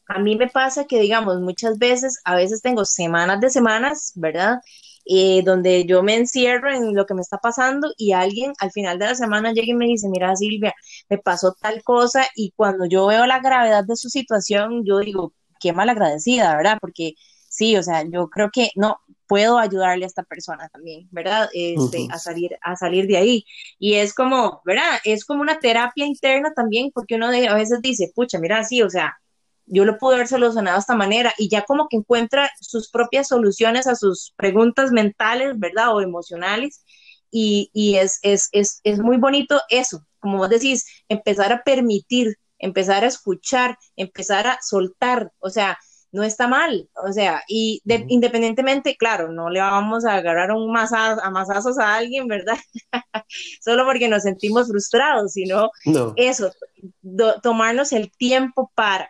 A 0.07 0.19
mí 0.19 0.35
me 0.35 0.49
pasa 0.49 0.85
que, 0.85 0.99
digamos, 0.99 1.39
muchas 1.39 1.77
veces, 1.77 2.19
a 2.25 2.35
veces 2.35 2.61
tengo 2.61 2.83
semanas 2.83 3.39
de 3.39 3.49
semanas, 3.49 4.11
¿verdad? 4.15 4.59
Eh, 5.09 5.41
donde 5.43 5.85
yo 5.85 6.03
me 6.03 6.15
encierro 6.15 6.69
en 6.73 6.93
lo 6.93 7.05
que 7.05 7.13
me 7.13 7.21
está 7.21 7.37
pasando 7.37 7.93
y 7.97 8.11
alguien 8.11 8.53
al 8.59 8.71
final 8.71 8.99
de 8.99 9.05
la 9.05 9.15
semana 9.15 9.53
llega 9.53 9.67
y 9.67 9.73
me 9.73 9.85
dice, 9.85 10.09
mira 10.09 10.35
Silvia, 10.35 10.73
me 11.09 11.17
pasó 11.17 11.55
tal 11.61 11.81
cosa 11.83 12.27
y 12.35 12.51
cuando 12.55 12.85
yo 12.85 13.07
veo 13.07 13.25
la 13.25 13.39
gravedad 13.39 13.85
de 13.85 13.95
su 13.95 14.09
situación, 14.09 14.83
yo 14.85 14.99
digo, 14.99 15.33
qué 15.59 15.71
mal 15.73 15.89
agradecida, 15.89 16.57
¿verdad? 16.57 16.77
Porque 16.81 17.13
sí, 17.49 17.77
o 17.77 17.83
sea, 17.83 18.03
yo 18.03 18.29
creo 18.29 18.49
que 18.51 18.69
no 18.75 18.99
puedo 19.27 19.57
ayudarle 19.59 20.05
a 20.05 20.07
esta 20.07 20.23
persona 20.23 20.69
también, 20.69 21.07
¿verdad? 21.11 21.49
Este, 21.53 22.07
a 22.11 22.19
salir 22.19 22.57
a 22.61 22.75
salir 22.75 23.07
de 23.07 23.17
ahí. 23.17 23.45
Y 23.79 23.95
es 23.95 24.13
como, 24.13 24.61
¿verdad? 24.65 24.99
Es 25.03 25.25
como 25.25 25.41
una 25.41 25.59
terapia 25.59 26.05
interna 26.05 26.53
también 26.53 26.91
porque 26.93 27.15
uno 27.15 27.27
a 27.27 27.55
veces 27.55 27.81
dice, 27.81 28.11
pucha, 28.15 28.39
mira, 28.39 28.63
sí, 28.63 28.81
o 28.81 28.89
sea, 28.89 29.17
yo 29.67 29.85
lo 29.85 29.97
pude 29.97 30.15
haber 30.15 30.27
solucionado 30.27 30.77
de 30.77 30.81
esta 30.81 30.95
manera 30.95 31.33
y 31.37 31.49
ya 31.49 31.63
como 31.63 31.87
que 31.89 31.97
encuentra 31.97 32.49
sus 32.59 32.89
propias 32.89 33.27
soluciones 33.27 33.85
a 33.87 33.95
sus 33.95 34.33
preguntas 34.37 34.91
mentales, 34.91 35.53
¿verdad? 35.57 35.93
O 35.93 36.01
emocionales. 36.01 36.83
Y, 37.29 37.69
y 37.73 37.95
es, 37.95 38.19
es, 38.23 38.49
es, 38.53 38.79
es 38.83 38.99
muy 38.99 39.17
bonito 39.17 39.59
eso, 39.69 40.05
como 40.19 40.37
vos 40.37 40.49
decís, 40.49 40.85
empezar 41.09 41.51
a 41.51 41.63
permitir, 41.63 42.37
empezar 42.57 43.03
a 43.03 43.07
escuchar, 43.07 43.77
empezar 43.97 44.47
a 44.47 44.59
soltar, 44.61 45.31
o 45.39 45.49
sea, 45.49 45.77
no 46.11 46.23
está 46.23 46.47
mal, 46.47 46.89
o 47.05 47.11
sea, 47.11 47.43
y 47.47 47.81
independientemente, 48.07 48.95
claro, 48.95 49.31
no 49.31 49.49
le 49.49 49.59
vamos 49.59 50.05
a 50.05 50.15
agarrar 50.15 50.51
un 50.51 50.71
masazo, 50.71 51.21
a 51.21 51.29
masazos 51.29 51.77
a 51.77 51.95
alguien, 51.95 52.27
¿verdad? 52.27 52.57
Solo 53.61 53.85
porque 53.85 54.07
nos 54.07 54.23
sentimos 54.23 54.69
frustrados, 54.69 55.33
sino 55.33 55.69
eso, 56.15 56.51
tomarnos 57.43 57.91
el 57.91 58.09
tiempo 58.11 58.71
para, 58.73 59.09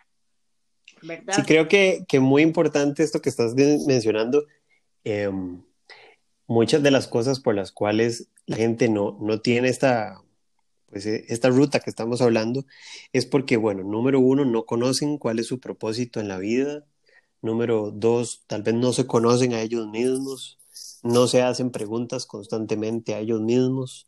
¿verdad? 1.08 1.34
Sí, 1.36 1.42
creo 1.44 1.68
que, 1.68 2.06
que 2.08 2.20
muy 2.20 2.42
importante 2.42 3.04
esto 3.04 3.22
que 3.22 3.30
estás 3.30 3.56
mencionando. 3.56 4.46
Em, 5.04 5.64
muchas 6.48 6.84
de 6.84 6.92
las 6.92 7.08
cosas 7.08 7.40
por 7.40 7.56
las 7.56 7.72
cuales 7.72 8.30
la 8.46 8.58
gente 8.58 8.90
no, 8.90 9.18
no 9.22 9.42
tiene 9.42 9.70
esta, 9.70 10.22
pues, 10.88 11.06
e, 11.06 11.26
esta 11.30 11.50
ruta 11.50 11.80
que 11.80 11.90
estamos 11.90 12.22
hablando 12.22 12.66
es 13.14 13.26
porque, 13.26 13.58
bueno, 13.58 13.84
número 13.84 14.20
uno, 14.20 14.46
no 14.46 14.66
conocen 14.66 15.18
cuál 15.18 15.40
es 15.40 15.48
su 15.48 15.60
propósito 15.60 16.20
en 16.20 16.28
la 16.28 16.38
vida. 16.38 16.86
Número 17.42 17.92
dos, 17.92 18.44
tal 18.48 18.64
vez 18.64 18.74
no 18.76 18.94
se 18.94 19.06
conocen 19.06 19.54
a 19.54 19.62
ellos 19.62 19.88
mismos, 19.88 20.58
no 21.04 21.28
se 21.28 21.44
hacen 21.44 21.72
preguntas 21.72 22.26
constantemente 22.26 23.14
a 23.14 23.20
ellos 23.20 23.42
mismos. 23.42 24.08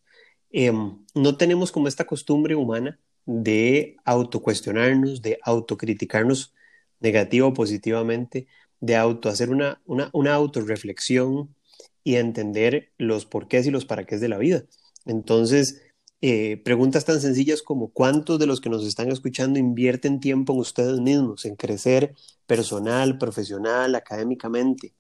Em, 0.52 0.98
no 1.14 1.38
tenemos 1.38 1.72
como 1.72 1.88
esta 1.88 2.06
costumbre 2.06 2.56
humana 2.56 3.00
de 3.26 3.98
autocuestionarnos, 4.06 5.22
de 5.22 5.40
autocriticarnos 5.44 6.54
negativa 7.00 7.48
o 7.48 7.54
positivamente, 7.54 8.48
de 8.80 8.96
auto 8.96 9.30
hacer 9.30 9.50
una, 9.50 9.82
una, 9.86 10.10
una 10.14 10.34
autorreflexión 10.34 11.56
y 12.04 12.16
entender 12.16 12.92
los 12.98 13.26
porqués 13.26 13.68
y 13.68 13.72
los 13.72 13.86
para 13.86 14.06
qué 14.06 14.18
de 14.18 14.30
la 14.30 14.38
vida. 14.38 14.64
Entonces, 15.06 15.82
eh, 16.22 16.58
preguntas 16.66 17.06
tan 17.06 17.22
sencillas 17.22 17.62
como 17.62 17.90
cuántos 17.94 18.40
de 18.40 18.46
los 18.46 18.60
que 18.62 18.70
nos 18.70 18.86
están 18.86 19.10
escuchando 19.12 19.58
invierten 19.60 20.20
tiempo 20.20 20.54
en 20.54 20.60
ustedes 20.60 21.00
mismos, 21.00 21.46
en 21.46 21.56
crecer 21.56 22.16
personal, 22.46 23.18
profesional, 23.18 23.96
académicamente. 23.96 24.94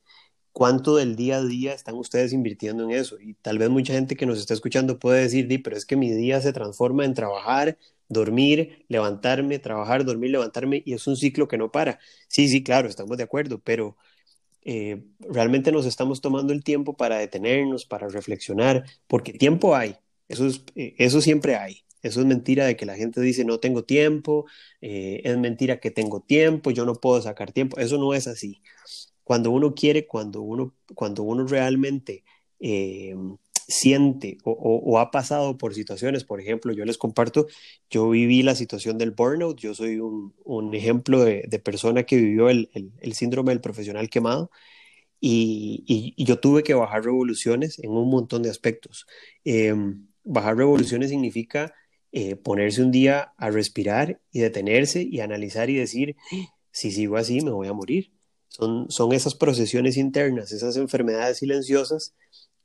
¿Cuánto 0.53 0.95
del 0.95 1.15
día 1.15 1.37
a 1.37 1.43
día 1.43 1.73
están 1.73 1.95
ustedes 1.95 2.33
invirtiendo 2.33 2.83
en 2.83 2.91
eso? 2.91 3.19
Y 3.19 3.35
tal 3.35 3.57
vez 3.59 3.69
mucha 3.69 3.93
gente 3.93 4.15
que 4.15 4.25
nos 4.25 4.39
está 4.39 4.53
escuchando 4.53 4.99
puede 4.99 5.21
decir, 5.21 5.47
Di, 5.47 5.57
pero 5.59 5.77
es 5.77 5.85
que 5.85 5.95
mi 5.95 6.11
día 6.11 6.41
se 6.41 6.53
transforma 6.53 7.05
en 7.05 7.13
trabajar, 7.13 7.77
dormir, 8.09 8.85
levantarme, 8.89 9.59
trabajar, 9.59 10.03
dormir, 10.03 10.31
levantarme, 10.31 10.81
y 10.85 10.93
es 10.93 11.07
un 11.07 11.15
ciclo 11.15 11.47
que 11.47 11.57
no 11.57 11.71
para. 11.71 11.99
Sí, 12.27 12.49
sí, 12.49 12.63
claro, 12.63 12.89
estamos 12.89 13.17
de 13.17 13.23
acuerdo, 13.23 13.59
pero 13.63 13.95
eh, 14.63 15.03
realmente 15.19 15.71
nos 15.71 15.85
estamos 15.85 16.21
tomando 16.21 16.51
el 16.51 16.63
tiempo 16.63 16.97
para 16.97 17.17
detenernos, 17.17 17.85
para 17.85 18.09
reflexionar, 18.09 18.83
porque 19.07 19.33
tiempo 19.33 19.75
hay, 19.75 19.95
eso, 20.27 20.47
es, 20.47 20.63
eh, 20.75 20.95
eso 20.97 21.21
siempre 21.21 21.55
hay. 21.55 21.83
Eso 22.01 22.21
es 22.21 22.25
mentira 22.25 22.65
de 22.65 22.77
que 22.77 22.85
la 22.85 22.95
gente 22.95 23.19
dice 23.19 23.43
no 23.43 23.59
tengo 23.59 23.83
tiempo, 23.83 24.45
eh, 24.79 25.21
es 25.25 25.37
mentira 25.37 25.81
que 25.81 25.91
tengo 25.91 26.21
tiempo, 26.21 26.71
yo 26.71 26.85
no 26.85 26.95
puedo 26.95 27.21
sacar 27.21 27.51
tiempo. 27.51 27.77
Eso 27.77 27.97
no 27.97 28.13
es 28.13 28.25
así. 28.27 28.61
Cuando 29.25 29.51
uno 29.51 29.75
quiere, 29.75 30.07
cuando 30.07 30.41
uno, 30.41 30.73
cuando 30.95 31.23
uno 31.23 31.45
realmente 31.45 32.23
siente 33.69 34.39
o, 34.43 34.99
ha 34.99 35.11
pasado 35.11 35.57
por 35.57 35.75
situaciones, 35.75 36.23
por 36.23 36.41
ejemplo, 36.41 36.73
yo 36.73 36.85
les 36.85 36.97
comparto, 36.97 37.47
yo 37.89 38.09
viví 38.09 38.41
la 38.41 38.55
situación 38.55 38.97
del 38.97 39.11
burnout, 39.11 39.59
yo 39.59 39.75
soy 39.75 39.99
un, 39.99 40.73
ejemplo 40.73 41.23
de, 41.23 41.47
persona 41.63 42.03
que 42.03 42.17
vivió 42.17 42.49
el, 42.49 42.89
síndrome 43.13 43.51
del 43.51 43.61
profesional 43.61 44.09
quemado. 44.09 44.51
Y, 45.21 46.15
yo 46.17 46.39
tuve 46.39 46.63
que 46.63 46.73
bajar 46.73 47.03
revoluciones 47.03 47.79
en 47.79 47.91
un 47.91 48.09
montón 48.09 48.41
de 48.41 48.49
aspectos. 48.49 49.05
Em, 49.43 50.07
bajar 50.23 50.57
revoluciones 50.57 51.09
significa 51.09 51.73
eh, 52.11 52.35
ponerse 52.35 52.81
un 52.81 52.91
día 52.91 53.33
a 53.37 53.51
respirar 53.51 54.19
y 54.31 54.39
detenerse 54.39 55.03
y 55.03 55.19
analizar 55.19 55.69
y 55.69 55.75
decir, 55.75 56.15
si 56.71 56.91
sigo 56.91 57.17
así 57.17 57.41
me 57.41 57.51
voy 57.51 57.67
a 57.67 57.73
morir. 57.73 58.11
Son, 58.47 58.89
son 58.89 59.13
esas 59.13 59.35
procesiones 59.35 59.95
internas, 59.95 60.51
esas 60.51 60.75
enfermedades 60.77 61.37
silenciosas 61.37 62.15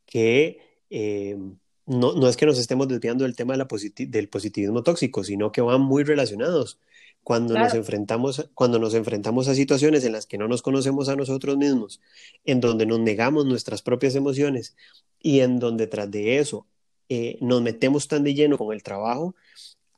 que 0.06 0.58
eh, 0.90 1.36
no, 1.86 2.14
no, 2.14 2.28
es 2.28 2.36
que 2.36 2.46
nos 2.46 2.58
estemos 2.58 2.88
desviando 2.88 3.24
del 3.24 3.36
tema 3.36 3.54
de 3.54 3.58
la 3.58 3.68
del 4.08 4.28
positivismo 4.28 4.82
tóxico, 4.82 5.22
sino 5.22 5.52
que 5.52 5.60
van 5.60 5.82
muy 5.82 6.04
relacionados. 6.04 6.78
Cuando, 7.22 7.54
nos 7.54 7.72
enfrentamos, 7.72 8.50
cuando 8.52 8.78
nos 8.78 8.92
enfrentamos 8.94 9.48
a 9.48 9.54
situaciones 9.54 10.04
en 10.04 10.12
las 10.12 10.26
que 10.26 10.36
no 10.36 10.46
nos 10.46 10.60
conocemos 10.60 11.08
a 11.08 11.16
nosotros 11.16 11.56
mismos, 11.56 12.02
en 12.44 12.60
donde 12.60 12.84
nos 12.84 13.00
negamos 13.00 13.46
nuestras 13.46 13.80
propias 13.80 14.14
emociones 14.14 14.76
y 15.20 15.40
en 15.40 15.58
donde 15.58 15.86
tras 15.86 16.10
de 16.10 16.38
eso 16.38 16.66
eh, 17.08 17.38
nos 17.40 17.62
metemos 17.62 18.08
tan 18.08 18.24
de 18.24 18.34
lleno 18.34 18.58
con 18.58 18.74
el 18.74 18.82
trabajo, 18.82 19.34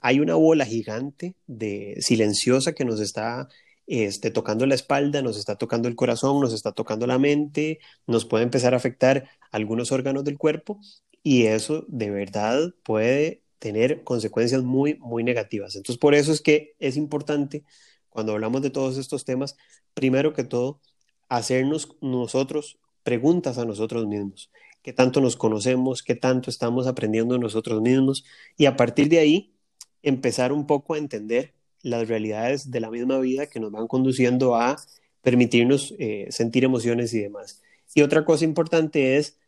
hay 0.00 0.20
una 0.20 0.36
bola 0.36 0.64
gigante 0.64 1.34
de 1.48 1.96
silenciosa 2.00 2.74
que 2.74 2.84
nos 2.84 3.00
está 3.00 3.48
este, 3.86 4.30
tocando 4.30 4.66
la 4.66 4.74
espalda, 4.74 5.22
nos 5.22 5.38
está 5.38 5.56
tocando 5.56 5.88
el 5.88 5.96
corazón, 5.96 6.40
nos 6.40 6.52
está 6.52 6.72
tocando 6.72 7.06
la 7.06 7.18
mente, 7.18 7.78
nos 8.06 8.24
puede 8.24 8.44
empezar 8.44 8.74
a 8.74 8.78
afectar 8.78 9.28
algunos 9.52 9.92
órganos 9.92 10.24
del 10.24 10.38
cuerpo 10.38 10.80
y 11.22 11.46
eso 11.46 11.84
de 11.88 12.10
verdad 12.10 12.74
puede 12.82 13.42
tener 13.58 14.04
consecuencias 14.04 14.62
muy, 14.62 14.94
muy 14.98 15.24
negativas. 15.24 15.76
Entonces, 15.76 15.98
por 15.98 16.14
eso 16.14 16.32
es 16.32 16.40
que 16.40 16.74
es 16.78 16.96
importante, 16.96 17.64
cuando 18.10 18.32
hablamos 18.32 18.62
de 18.62 18.70
todos 18.70 18.98
estos 18.98 19.24
temas, 19.24 19.56
primero 19.94 20.32
que 20.32 20.44
todo, 20.44 20.80
hacernos 21.28 21.96
nosotros 22.00 22.78
preguntas 23.02 23.58
a 23.58 23.64
nosotros 23.64 24.06
mismos. 24.06 24.50
Qué 24.82 24.92
tanto 24.92 25.20
nos 25.20 25.36
conocemos, 25.36 26.02
qué 26.02 26.14
tanto 26.14 26.50
estamos 26.50 26.86
aprendiendo 26.86 27.38
nosotros 27.38 27.82
mismos 27.82 28.24
y 28.56 28.66
a 28.66 28.76
partir 28.76 29.08
de 29.08 29.18
ahí 29.18 29.54
empezar 30.02 30.52
un 30.52 30.66
poco 30.66 30.94
a 30.94 30.98
entender 30.98 31.54
las 31.86 32.08
realidades 32.08 32.70
de 32.72 32.80
la 32.80 32.90
misma 32.90 33.20
vida 33.20 33.46
que 33.46 33.60
nos 33.60 33.70
van 33.70 33.86
conduciendo 33.86 34.56
a 34.56 34.76
permitirnos 35.22 35.94
eh, 35.98 36.26
sentir 36.30 36.64
emociones 36.64 37.14
y 37.14 37.20
demás. 37.20 37.62
Y 37.94 38.02
otra 38.02 38.24
cosa 38.24 38.44
importante 38.44 39.16
es 39.16 39.38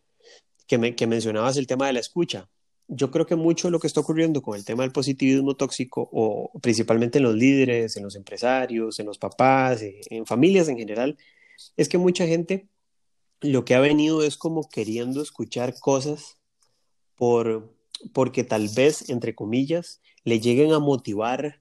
que, 0.68 0.94
que 0.94 1.06
mencionabas 1.08 1.56
el 1.56 1.66
tema 1.66 1.88
de 1.88 1.94
la 1.94 2.00
escucha. 2.00 2.48
Yo 2.86 3.10
creo 3.10 3.26
que 3.26 3.34
mucho 3.34 3.70
lo 3.70 3.80
que 3.80 3.88
está 3.88 4.00
ocurriendo 4.00 4.40
con 4.40 4.56
el 4.56 4.64
tema 4.64 4.84
del 4.84 4.92
positivismo 4.92 5.56
tóxico, 5.56 6.08
o 6.12 6.52
principalmente 6.60 7.18
en 7.18 7.24
los 7.24 7.34
líderes, 7.34 7.96
en 7.96 8.04
los 8.04 8.14
empresarios, 8.14 9.00
en 9.00 9.06
los 9.06 9.18
papás, 9.18 9.82
eh, 9.82 10.00
en 10.08 10.24
familias 10.24 10.68
en 10.68 10.78
general, 10.78 11.18
es 11.76 11.88
que 11.88 11.98
mucha 11.98 12.26
gente 12.26 12.68
lo 13.40 13.64
que 13.64 13.74
ha 13.74 13.80
venido 13.80 14.22
es 14.22 14.36
como 14.36 14.68
queriendo 14.68 15.22
escuchar 15.22 15.74
cosas 15.80 16.38
por, 17.16 17.74
porque 18.12 18.44
tal 18.44 18.68
vez, 18.68 19.10
entre 19.10 19.34
comillas, 19.34 20.00
le 20.22 20.38
lleguen 20.38 20.72
a 20.72 20.78
motivar 20.78 21.60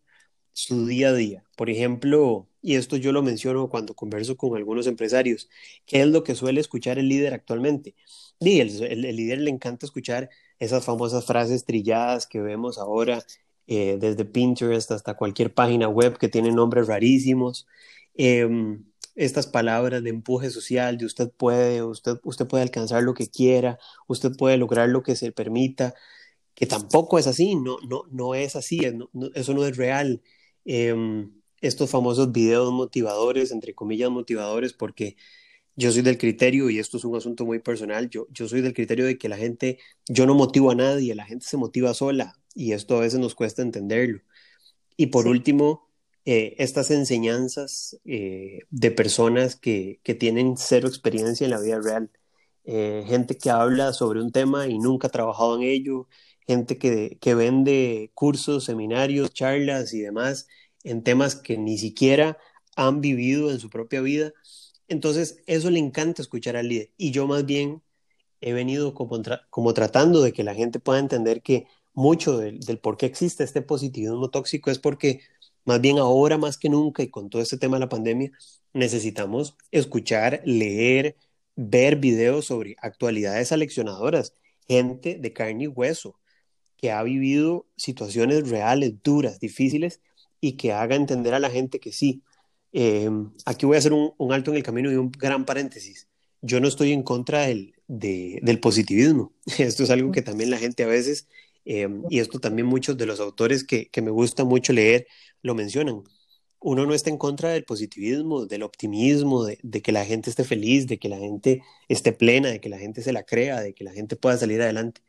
su 0.57 0.87
día 0.87 1.09
a 1.09 1.13
día. 1.13 1.43
Por 1.55 1.69
ejemplo, 1.69 2.47
y 2.63 2.75
esto 2.75 2.97
yo 2.97 3.11
lo 3.11 3.21
menciono 3.21 3.69
cuando 3.69 3.93
converso 3.93 4.37
con 4.37 4.57
algunos 4.57 4.87
empresarios, 4.87 5.49
¿qué 5.85 6.01
es 6.01 6.07
lo 6.07 6.23
que 6.23 6.33
suele 6.33 6.59
escuchar 6.59 6.97
el 6.97 7.09
líder 7.09 7.35
actualmente? 7.35 7.93
Y 8.39 8.59
el, 8.59 8.83
el, 8.83 9.15
líder 9.15 9.39
le 9.41 9.51
encanta 9.51 9.85
escuchar 9.85 10.31
esas 10.57 10.83
famosas 10.83 11.25
frases 11.25 11.63
trilladas 11.63 12.25
que 12.25 12.41
vemos 12.41 12.79
ahora, 12.79 13.23
eh, 13.67 13.97
desde 13.99 14.25
Pinterest 14.25 14.89
hasta 14.91 15.13
cualquier 15.15 15.53
página 15.53 15.89
web 15.89 16.17
que 16.17 16.27
tiene 16.27 16.51
nombres 16.51 16.87
rarísimos. 16.87 17.67
Em, 18.15 18.83
estas 19.15 19.45
palabras 19.45 20.03
de 20.03 20.09
empuje 20.09 20.49
social, 20.49 20.97
de 20.97 21.05
usted 21.05 21.29
puede, 21.31 21.83
usted, 21.83 22.17
usted 22.23 22.47
puede 22.47 22.63
alcanzar 22.63 23.03
lo 23.03 23.13
que 23.13 23.27
quiera, 23.27 23.77
usted 24.07 24.31
puede 24.35 24.57
lograr 24.57 24.89
lo 24.89 25.03
que 25.03 25.15
se 25.15 25.31
permita, 25.31 25.93
que 26.55 26.65
tampoco 26.65 27.19
es 27.19 27.27
así, 27.27 27.55
no, 27.55 27.77
no, 27.87 28.03
no 28.09 28.33
es 28.35 28.55
así, 28.55 28.81
eso 29.35 29.53
no 29.53 29.65
es 29.65 29.77
real. 29.77 30.23
Em, 30.67 31.31
estos 31.61 31.89
famosos 31.89 32.31
videos 32.33 32.73
motivadores, 32.73 33.51
entre 33.51 33.73
comillas 33.73 34.11
motivadores, 34.11 34.73
porque 34.73 35.15
yo 35.77 35.91
soy 35.91 36.01
del 36.01 36.17
criterio, 36.17 36.69
y 36.69 36.79
esto 36.79 36.97
es 36.97 37.05
un 37.05 37.15
asunto 37.15 37.45
muy 37.45 37.59
personal, 37.59 38.09
yo, 38.09 38.27
yo 38.31 38.49
soy 38.49 38.61
del 38.61 38.73
criterio 38.73 39.05
de 39.05 39.17
que 39.17 39.29
la 39.29 39.37
gente, 39.37 39.79
yo 40.09 40.25
no 40.25 40.35
motivo 40.35 40.71
a 40.71 40.75
nadie, 40.75 41.15
la 41.15 41.25
gente 41.25 41.45
se 41.47 41.57
motiva 41.57 41.93
sola, 41.93 42.35
y 42.53 42.73
esto 42.73 42.97
a 42.97 43.01
veces 43.01 43.19
nos 43.19 43.35
cuesta 43.35 43.61
entenderlo. 43.61 44.21
Y 44.97 45.07
por 45.07 45.27
último, 45.27 45.89
eh, 46.25 46.55
estas 46.59 46.91
enseñanzas 46.91 47.97
eh, 48.05 48.61
de 48.69 48.91
personas 48.91 49.55
que, 49.55 50.01
que, 50.03 50.15
tienen 50.15 50.57
cero 50.57 50.87
experiencia 50.89 51.45
en 51.45 51.51
la 51.51 51.61
vida 51.61 51.79
real. 51.81 52.11
Eh, 52.65 53.05
gente 53.07 53.37
que 53.37 53.49
habla 53.49 53.93
sobre 53.93 54.21
un 54.21 54.31
tema 54.33 54.67
y 54.67 54.77
nunca 54.79 55.07
ha 55.07 55.11
trabajado 55.11 55.55
en 55.57 55.63
ello, 55.63 56.07
gente 56.47 56.77
que, 56.77 57.17
que 57.21 57.35
vende 57.35 58.11
cursos, 58.13 58.65
seminarios, 58.65 59.33
charlas 59.33 59.93
y 59.93 60.01
demás 60.01 60.47
en 60.83 61.03
temas 61.03 61.35
que 61.35 61.57
ni 61.57 61.77
siquiera 61.77 62.37
han 62.75 63.01
vivido 63.01 63.51
en 63.51 63.59
su 63.59 63.69
propia 63.69 64.01
vida. 64.01 64.33
Entonces, 64.87 65.43
eso 65.47 65.69
le 65.69 65.79
encanta 65.79 66.21
escuchar 66.21 66.55
al 66.55 66.69
líder. 66.69 66.91
Y 66.97 67.11
yo 67.11 67.27
más 67.27 67.45
bien 67.45 67.83
he 68.41 68.53
venido 68.53 68.93
como, 68.93 69.21
como 69.49 69.73
tratando 69.73 70.21
de 70.21 70.33
que 70.33 70.43
la 70.43 70.55
gente 70.55 70.79
pueda 70.79 70.99
entender 70.99 71.41
que 71.41 71.67
mucho 71.93 72.37
del, 72.37 72.59
del 72.59 72.79
por 72.79 72.97
qué 72.97 73.07
existe 73.07 73.43
este 73.43 73.61
positivismo 73.61 74.29
tóxico 74.29 74.71
es 74.71 74.79
porque 74.79 75.21
Más 75.65 75.81
bien 75.81 75.99
ahora 75.99 76.37
más 76.37 76.57
que 76.57 76.69
nunca 76.69 77.03
y 77.03 77.09
con 77.09 77.29
todo 77.29 77.41
este 77.41 77.57
tema 77.57 77.77
de 77.77 77.81
la 77.81 77.89
pandemia, 77.89 78.31
necesitamos 78.73 79.57
escuchar, 79.71 80.41
leer, 80.45 81.17
ver 81.55 81.97
videos 81.97 82.45
sobre 82.45 82.75
actualidades 82.81 83.51
aleccionadoras, 83.51 84.33
gente 84.67 85.17
de 85.19 85.33
carne 85.33 85.65
y 85.65 85.67
hueso 85.67 86.17
que 86.77 86.91
ha 86.91 87.03
vivido 87.03 87.65
situaciones 87.75 88.49
reales, 88.49 88.93
duras, 89.03 89.39
difíciles 89.39 90.01
y 90.39 90.53
que 90.53 90.73
haga 90.73 90.95
entender 90.95 91.33
a 91.33 91.39
la 91.39 91.49
gente 91.49 91.79
que 91.79 91.91
sí. 91.91 92.21
Eh, 92.73 93.09
aquí 93.45 93.65
voy 93.65 93.75
a 93.75 93.79
hacer 93.79 93.93
un, 93.93 94.13
alto 94.31 94.51
en 94.51 94.57
el 94.57 94.63
camino 94.63 94.91
y 94.91 94.95
un 94.95 95.11
gran 95.11 95.45
paréntesis. 95.45 96.07
Yo 96.41 96.59
no 96.59 96.67
estoy 96.67 96.91
en 96.93 97.03
contra 97.03 97.47
del, 97.47 97.73
del 97.87 98.59
positivismo. 98.59 99.33
Esto 99.57 99.83
es 99.83 99.89
algo 99.89 100.11
que 100.11 100.21
también 100.21 100.51
la 100.51 100.57
gente 100.57 100.83
a 100.83 100.87
veces, 100.87 101.27
eh, 101.65 101.89
y 102.09 102.19
esto 102.19 102.39
también 102.39 102.67
muchos 102.67 102.97
de 102.97 103.05
los 103.05 103.19
autores 103.19 103.63
que, 103.65 103.89
que 103.89 104.01
me 104.01 104.11
gusta 104.11 104.45
mucho 104.45 104.71
leer, 104.71 105.07
lo 105.41 105.53
mencionan 105.53 106.03
uno 106.59 106.85
no 106.85 106.93
está 106.93 107.09
en 107.09 107.17
contra 107.17 107.49
del 107.49 107.63
positivismo, 107.63 108.45
del 108.45 108.63
optimismo, 108.63 109.45
de, 109.45 109.81
que 109.81 109.91
la 109.91 110.05
gente 110.05 110.29
esté 110.29 110.43
feliz, 110.43 110.87
de 110.87 110.97
que 110.97 111.09
la 111.09 111.17
gente 111.17 111.61
esté 111.87 112.13
plena, 112.13 112.49
de 112.49 112.59
que 112.59 112.69
la 112.69 112.79
gente 112.79 113.01
se 113.01 113.13
la 113.13 113.23
crea, 113.23 113.61
de 113.61 113.73
que 113.73 113.83
la 113.83 113.93
gente 113.93 114.15
pueda 114.15 114.37
salir 114.37 114.61
adelante. 114.61 115.01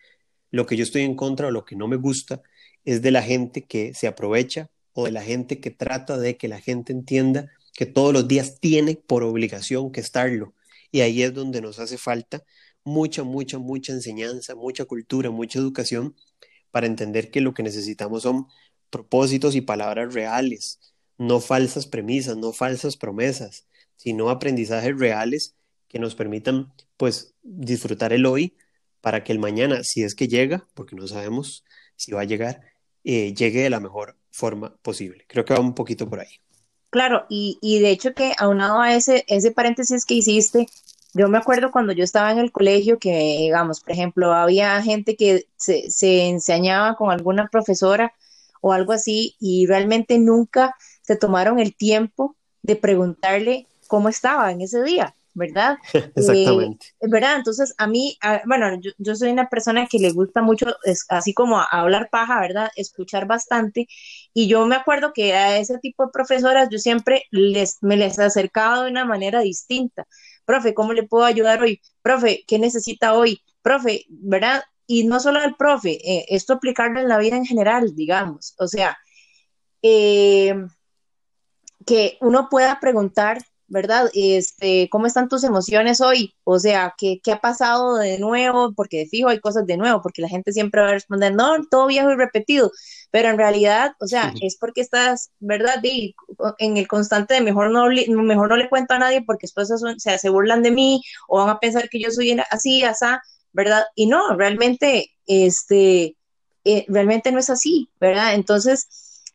Lo 0.51 0.67
que 0.67 0.77
yo 0.77 0.83
estoy 0.83 1.03
en 1.03 1.15
contra 1.15 1.49
o 1.49 1.51
lo 1.51 1.65
que 1.65 1.77
no 1.77 1.89
me 1.89 1.97
gusta 1.97 2.43
es 2.85 3.03
de 3.03 3.11
la 3.11 3.23
gente 3.23 3.65
que 3.65 3.95
se 3.95 4.07
aprovecha 4.07 4.71
o 4.93 5.05
de 5.05 5.13
la 5.13 5.23
gente 5.23 5.61
que 5.61 5.71
trata 5.71 6.19
de 6.19 6.37
que 6.37 6.49
la 6.49 6.61
gente 6.61 6.93
entienda 6.93 7.51
que 7.75 7.87
todos 7.87 8.13
los 8.13 8.27
días 8.27 8.59
tiene 8.61 8.97
por 8.97 9.23
obligación 9.23 9.93
que 9.93 10.01
estarlo. 10.01 10.55
Y 10.91 11.01
ahí 11.01 11.23
es 11.23 11.35
donde 11.35 11.61
nos 11.61 11.79
hace 11.79 11.99
falta 11.99 12.43
mucha, 12.85 13.23
mucha, 13.23 13.59
mucha 13.59 13.93
enseñanza, 13.93 14.55
mucha 14.55 14.85
cultura, 14.87 15.31
mucha 15.31 15.59
educación 15.59 16.17
para 16.71 16.87
entender 16.87 17.31
que 17.31 17.41
lo 17.41 17.55
que 17.55 17.63
necesitamos 17.63 18.23
son 18.23 18.47
propósitos 18.91 19.55
y 19.55 19.61
palabras 19.61 20.15
reales, 20.15 20.81
no 21.19 21.41
falsas 21.41 21.87
premisas, 21.87 22.37
no 22.37 22.53
falsas 22.53 22.97
promesas, 22.97 23.67
sino 23.97 24.31
aprendizajes 24.31 24.99
reales 24.99 25.55
que 25.89 25.99
nos 25.99 26.15
permitan 26.15 26.73
pues 26.97 27.35
disfrutar 27.43 28.13
el 28.13 28.27
hoy 28.27 28.57
para 29.01 29.25
que 29.25 29.33
el 29.33 29.39
mañana, 29.39 29.83
si 29.83 30.03
es 30.03 30.15
que 30.15 30.29
llega, 30.29 30.67
porque 30.75 30.97
no 30.97 31.07
sabemos 31.07 31.65
si 31.97 32.13
va 32.13 32.23
a 32.23 32.25
llegar, 32.25 32.61
eh, 33.05 33.35
llegue 33.35 33.63
de 33.63 33.71
la 33.71 33.81
mejor 33.81 34.17
forma 34.31 34.77
posible. 34.83 35.25
Creo 35.29 35.45
que 35.45 35.55
va 35.55 35.61
un 35.61 35.75
poquito 35.75 36.09
por 36.09 36.21
ahí. 36.21 36.41
Claro, 36.91 37.27
y, 37.29 37.81
de 37.81 37.91
hecho 37.91 38.15
que 38.15 38.33
aunado 38.39 38.81
a 38.81 38.95
ese, 38.95 39.25
ese 39.29 39.51
paréntesis 39.51 40.07
que 40.07 40.15
hiciste, 40.15 40.67
yo 41.13 41.29
me 41.29 41.39
acuerdo 41.39 41.71
cuando 41.71 41.93
yo 41.93 42.03
estaba 42.03 42.33
en 42.33 42.39
el 42.39 42.51
colegio 42.51 42.99
que, 42.99 43.37
digamos, 43.41 43.81
por 43.81 43.93
ejemplo, 43.93 44.33
había 44.33 44.81
gente 44.83 45.17
que 45.17 45.47
se, 45.57 45.91
se 45.91 46.29
enseñaba 46.29 46.97
con 46.97 47.11
alguna 47.11 47.49
profesora 47.49 48.15
o 48.61 48.73
algo 48.73 48.93
así 48.93 49.37
y 49.39 49.67
realmente 49.67 50.19
nunca 50.19 50.77
se 51.03 51.17
tomaron 51.17 51.59
el 51.59 51.75
tiempo 51.75 52.37
de 52.63 52.77
preguntarle 52.77 53.67
cómo 53.87 54.09
estaba 54.09 54.51
en 54.53 54.61
ese 54.61 54.83
día, 54.83 55.15
¿verdad? 55.39 55.79
Exactamente. 56.15 56.89
Eh, 57.01 57.07
¿Verdad? 57.09 57.37
Entonces, 57.37 57.75
a 57.79 57.87
mí, 57.87 58.19
bueno, 58.47 58.79
yo, 58.99 59.15
soy 59.15 59.31
una 59.31 59.49
persona 59.49 59.87
que 59.87 59.99
le 59.99 60.11
gusta 60.11 60.43
mucho, 60.43 60.67
es, 60.85 61.07
así 61.09 61.33
como 61.33 61.63
hablar 61.71 62.11
paja, 62.11 62.41
¿verdad? 62.41 62.71
Escuchar 62.77 63.27
bastante. 63.27 63.87
Y 64.35 64.49
yo 64.49 64.67
me 64.67 64.77
acuerdo 64.77 65.13
que 65.15 65.35
a 65.35 65.59
ese 65.59 65.79
tipo 65.79 66.05
de 66.05 66.13
profesoras 66.13 66.69
yo 66.71 66.79
siempre 66.79 67.25
les, 67.31 67.79
me 67.81 67.97
les 67.97 68.19
he 68.19 68.25
acercado 68.25 68.85
de 68.85 68.91
una 68.91 69.05
manera 69.05 69.41
distinta. 69.41 70.07
Profe, 70.45 70.75
¿cómo 70.75 70.93
le 70.93 71.05
puedo 71.05 71.25
ayudar 71.25 71.63
hoy? 71.63 71.81
Profe, 72.03 72.45
¿qué 72.47 72.59
necesita 72.59 73.15
hoy? 73.15 73.43
Profe, 73.63 74.05
¿verdad? 74.09 74.65
Y 74.87 75.05
no 75.05 75.21
solo 75.21 75.41
al 75.41 75.57
profe, 75.57 75.99
eh, 76.03 76.27
esto 76.29 76.55
aplicarlo 76.55 77.01
en 77.01 77.09
la 77.09 77.19
vida 77.19 77.37
en 77.37 77.47
general, 77.47 77.95
digamos. 77.95 78.55
O 78.59 78.67
sea, 78.67 78.99
eh, 79.83 80.55
que 81.87 82.19
uno 82.21 82.49
pueda 82.51 82.81
preguntar, 82.81 83.39
¿verdad? 83.69 84.11
Este, 84.15 84.89
¿cómo 84.91 85.07
están 85.07 85.29
tus 85.29 85.45
emociones 85.45 86.01
hoy? 86.01 86.35
O 86.45 86.59
sea, 86.59 86.95
¿qué, 86.97 87.21
¿qué, 87.23 87.33
ha 87.33 87.41
pasado 87.41 87.97
de 87.97 88.19
nuevo? 88.19 88.73
Porque 88.75 88.99
de 88.99 89.07
fijo 89.07 89.29
hay 89.29 89.41
cosas 89.41 89.67
de 89.67 89.77
nuevo, 89.77 90.03
porque 90.03 90.23
la 90.23 90.29
gente 90.29 90.53
siempre 90.53 90.81
va 90.81 90.89
a 90.89 90.93
responder, 90.93 91.35
no, 91.35 91.65
todo 91.71 91.87
viejo 91.87 92.11
y 92.11 92.17
repetido, 92.17 92.73
pero 93.11 93.29
en 93.29 93.39
realidad, 93.39 93.93
o 94.01 94.07
sea, 94.07 94.33
es 94.41 94.57
porque 94.57 94.81
estás, 94.81 95.31
¿verdad? 95.39 95.83
en 96.59 96.77
el 96.77 96.89
constante 96.89 97.35
de 97.35 97.41
mejor 97.43 97.71
no, 97.71 97.87
mejor 98.23 98.49
no 98.49 98.57
le 98.57 98.69
cuento 98.69 98.95
a 98.95 98.99
nadie 98.99 99.23
porque 99.23 99.45
después 99.45 99.71
o 99.71 99.79
sea, 99.99 100.19
se 100.19 100.29
burlan 100.31 100.63
de 100.63 100.71
mí 100.71 101.03
o 101.29 101.39
van 101.39 101.51
a 101.51 101.61
pensar 101.61 101.89
que 101.89 102.01
yo 102.01 102.11
soy 102.11 102.39
así, 102.51 102.83
así, 102.83 103.07
¿verdad? 103.53 103.85
Y 103.95 104.07
no, 104.07 104.37
realmente, 104.37 105.13
este, 105.27 106.17
eh, 106.65 106.85
realmente 106.89 107.33
no 107.33 107.39
es 107.39 107.51
así, 107.51 107.91
¿verdad? 108.01 108.35
Entonces, 108.35 108.89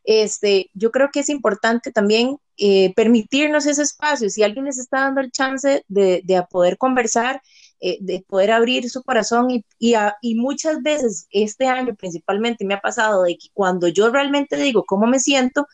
este, 0.04 0.70
yo 0.74 0.92
creo 0.92 1.10
que 1.12 1.22
es 1.22 1.30
importante 1.30 1.92
también 1.92 2.38
eh, 2.58 2.94
permitirnos 2.96 3.66
ese 3.66 3.84
espacio. 3.84 4.30
Si 4.30 4.44
alguien 4.44 4.66
les 4.66 4.78
está 4.78 5.02
dando 5.02 5.22
el 5.22 5.32
chance 5.32 5.84
de, 5.88 6.22
de 6.24 6.44
poder 6.50 6.78
conversar, 6.78 7.42
eh, 7.80 7.98
de 8.02 8.24
poder 8.28 8.52
abrir 8.52 8.90
su 8.90 9.04
corazón 9.04 9.52
y, 9.52 9.66
y, 9.80 9.96
y, 10.22 10.36
muchas 10.36 10.82
veces 10.82 11.28
este 11.32 11.68
año 11.68 11.96
principalmente 11.96 12.66
me 12.66 12.76
ha 12.76 12.82
pasado 12.82 13.24
de 13.24 13.38
que 13.38 13.48
cuando 13.54 13.88
yo 13.90 14.10
realmente 14.10 14.56
digo 14.56 14.86
cómo 14.86 15.06
me 15.06 15.20
siento, 15.20 15.68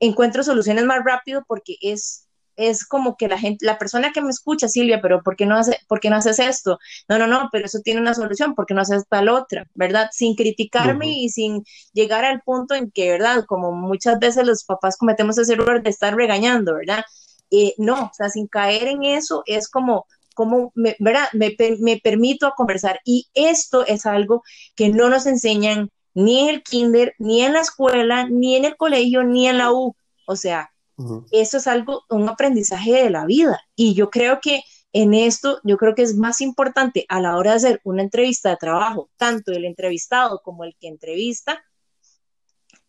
encuentro 0.00 0.42
soluciones 0.42 0.84
más 0.84 1.04
rápido 1.04 1.44
porque 1.46 1.76
es 1.80 2.27
es 2.58 2.84
como 2.84 3.16
que 3.16 3.28
la 3.28 3.38
gente, 3.38 3.64
la 3.64 3.78
persona 3.78 4.12
que 4.12 4.20
me 4.20 4.30
escucha, 4.30 4.68
Silvia, 4.68 5.00
pero 5.00 5.22
¿por 5.22 5.36
qué 5.36 5.46
no, 5.46 5.56
hace, 5.56 5.78
¿por 5.86 6.00
qué 6.00 6.10
no 6.10 6.16
haces 6.16 6.40
esto? 6.40 6.78
No, 7.08 7.16
no, 7.18 7.28
no, 7.28 7.48
pero 7.52 7.66
eso 7.66 7.78
tiene 7.80 8.00
una 8.00 8.14
solución, 8.14 8.54
¿por 8.54 8.66
qué 8.66 8.74
no 8.74 8.82
haces 8.82 9.04
tal 9.08 9.28
otra? 9.28 9.66
¿Verdad? 9.74 10.08
Sin 10.12 10.34
criticarme 10.34 11.08
y 11.08 11.28
sin 11.30 11.62
llegar 11.92 12.24
al 12.24 12.42
punto 12.42 12.74
en 12.74 12.90
que, 12.90 13.12
¿verdad? 13.12 13.44
Como 13.46 13.72
muchas 13.72 14.18
veces 14.18 14.44
los 14.44 14.64
papás 14.64 14.96
cometemos 14.96 15.38
ese 15.38 15.52
error 15.52 15.82
de 15.82 15.90
estar 15.90 16.14
regañando, 16.16 16.74
¿verdad? 16.74 17.04
Eh, 17.50 17.74
no, 17.78 18.06
o 18.06 18.10
sea, 18.12 18.28
sin 18.28 18.48
caer 18.48 18.88
en 18.88 19.04
eso 19.04 19.44
es 19.46 19.68
como, 19.68 20.06
como 20.34 20.72
me, 20.74 20.96
¿verdad? 20.98 21.28
Me, 21.32 21.54
me 21.78 22.00
permito 22.02 22.52
conversar 22.56 23.00
y 23.04 23.28
esto 23.34 23.86
es 23.86 24.04
algo 24.04 24.42
que 24.74 24.88
no 24.88 25.08
nos 25.08 25.26
enseñan 25.26 25.90
ni 26.14 26.40
en 26.40 26.48
el 26.48 26.62
kinder, 26.64 27.14
ni 27.18 27.42
en 27.42 27.52
la 27.52 27.60
escuela, 27.60 28.28
ni 28.28 28.56
en 28.56 28.64
el 28.64 28.76
colegio, 28.76 29.22
ni 29.22 29.46
en 29.46 29.58
la 29.58 29.72
U. 29.72 29.94
O 30.26 30.34
sea, 30.34 30.72
eso 31.30 31.58
es 31.58 31.66
algo, 31.66 32.04
un 32.10 32.28
aprendizaje 32.28 32.92
de 32.92 33.10
la 33.10 33.24
vida. 33.24 33.60
Y 33.76 33.94
yo 33.94 34.10
creo 34.10 34.40
que 34.40 34.62
en 34.92 35.14
esto, 35.14 35.60
yo 35.64 35.76
creo 35.76 35.94
que 35.94 36.02
es 36.02 36.16
más 36.16 36.40
importante 36.40 37.04
a 37.08 37.20
la 37.20 37.36
hora 37.36 37.52
de 37.52 37.56
hacer 37.58 37.80
una 37.84 38.02
entrevista 38.02 38.50
de 38.50 38.56
trabajo, 38.56 39.10
tanto 39.16 39.52
el 39.52 39.64
entrevistado 39.64 40.40
como 40.42 40.64
el 40.64 40.74
que 40.80 40.88
entrevista, 40.88 41.62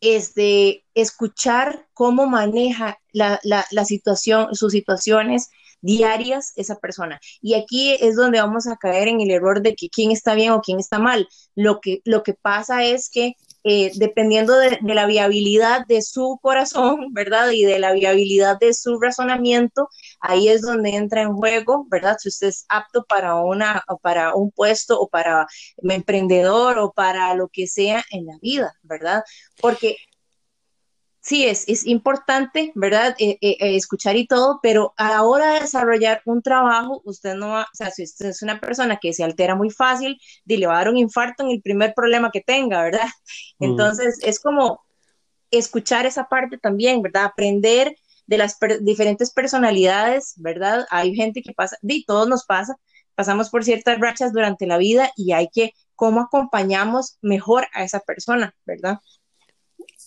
es 0.01 0.33
de 0.33 0.85
escuchar 0.93 1.87
cómo 1.93 2.25
maneja 2.25 2.97
la, 3.11 3.39
la, 3.43 3.85
situación, 3.85 4.55
sus 4.55 4.71
situaciones 4.71 5.49
diarias 5.81 6.53
esa 6.55 6.77
persona. 6.79 7.19
Y 7.41 7.55
aquí 7.55 7.91
es 7.99 8.15
donde 8.15 8.39
vamos 8.39 8.67
a 8.67 8.77
caer 8.77 9.09
en 9.09 9.19
el 9.21 9.31
error 9.31 9.61
de 9.61 9.75
que 9.75 9.89
quién 9.89 10.11
está 10.11 10.35
bien 10.35 10.51
o 10.51 10.61
quién 10.61 10.79
está 10.79 10.99
mal. 10.99 11.27
Lo 11.53 11.81
que, 11.81 12.01
lo 12.05 12.23
que 12.23 12.33
pasa 12.33 12.85
es 12.85 13.09
que 13.09 13.33
eh, 13.63 13.91
dependiendo 13.95 14.57
de, 14.57 14.79
la 14.81 15.05
viabilidad 15.05 15.85
de 15.87 16.01
su 16.01 16.39
corazón, 16.41 17.07
¿verdad? 17.13 17.51
Y 17.51 17.63
de 17.65 17.79
la 17.79 17.93
viabilidad 17.93 18.57
de 18.59 18.73
su 18.73 18.99
razonamiento, 18.99 19.89
ahí 20.19 20.49
es 20.49 20.61
donde 20.61 20.91
entra 20.91 21.21
en 21.21 21.33
juego, 21.33 21.85
¿verdad? 21.89 22.17
Si 22.19 22.29
usted 22.29 22.47
es 22.47 22.65
apto 22.69 23.05
para, 23.05 23.35
una, 23.35 23.83
para 24.01 24.35
un 24.35 24.51
puesto 24.51 24.99
o 24.99 25.09
para 25.09 25.47
emprendedor 25.83 26.79
o 26.79 26.91
para 26.93 27.33
lo 27.35 27.49
que 27.49 27.67
sea 27.67 28.03
en 28.11 28.25
la 28.25 28.37
vida, 28.41 28.73
¿verdad? 28.83 29.23
Porque 29.61 29.97
sí, 31.21 31.45
es, 31.45 31.67
es 31.67 31.85
importante, 31.85 32.71
¿verdad? 32.75 33.15
Eh, 33.19 33.37
eh, 33.41 33.57
eh, 33.59 33.75
escuchar 33.75 34.15
y 34.15 34.27
todo, 34.27 34.59
pero 34.61 34.93
a 34.97 35.09
la 35.09 35.23
hora 35.23 35.53
de 35.53 35.61
desarrollar 35.61 36.21
un 36.25 36.41
trabajo, 36.41 37.01
usted 37.05 37.35
no 37.35 37.49
va, 37.49 37.63
o 37.63 37.75
sea, 37.75 37.91
si 37.91 38.03
usted 38.03 38.27
es 38.27 38.41
una 38.41 38.59
persona 38.59 38.97
que 38.97 39.13
se 39.13 39.23
altera 39.23 39.55
muy 39.55 39.69
fácil, 39.69 40.19
le 40.45 40.67
va 40.67 40.75
a 40.75 40.77
dar 40.77 40.89
un 40.89 40.97
infarto 40.97 41.43
en 41.43 41.51
el 41.51 41.61
primer 41.61 41.93
problema 41.93 42.31
que 42.31 42.41
tenga, 42.41 42.81
¿verdad? 42.83 43.07
Mm. 43.59 43.65
Entonces, 43.65 44.19
es 44.23 44.39
como 44.39 44.81
escuchar 45.51 46.05
esa 46.05 46.27
parte 46.27 46.57
también, 46.57 47.01
¿verdad? 47.01 47.25
Aprender 47.25 47.95
de 48.27 48.37
las 48.37 48.57
diferentes 48.81 49.31
personalidades, 49.31 50.33
¿verdad? 50.37 50.85
Hay 50.91 51.15
gente 51.15 51.41
que 51.41 51.53
pasa, 51.53 51.77
y 51.81 52.05
todos 52.05 52.27
nos 52.29 52.45
pasa, 52.45 52.75
pasamos 53.15 53.49
por 53.49 53.63
ciertas 53.63 53.99
rachas 53.99 54.31
durante 54.31 54.67
la 54.67 54.77
vida 54.77 55.11
y 55.15 55.33
hay 55.33 55.49
que, 55.49 55.73
¿cómo 55.95 56.21
acompañamos 56.21 57.17
mejor 57.21 57.67
a 57.73 57.83
esa 57.83 57.99
persona, 57.99 58.55
¿verdad? 58.65 58.99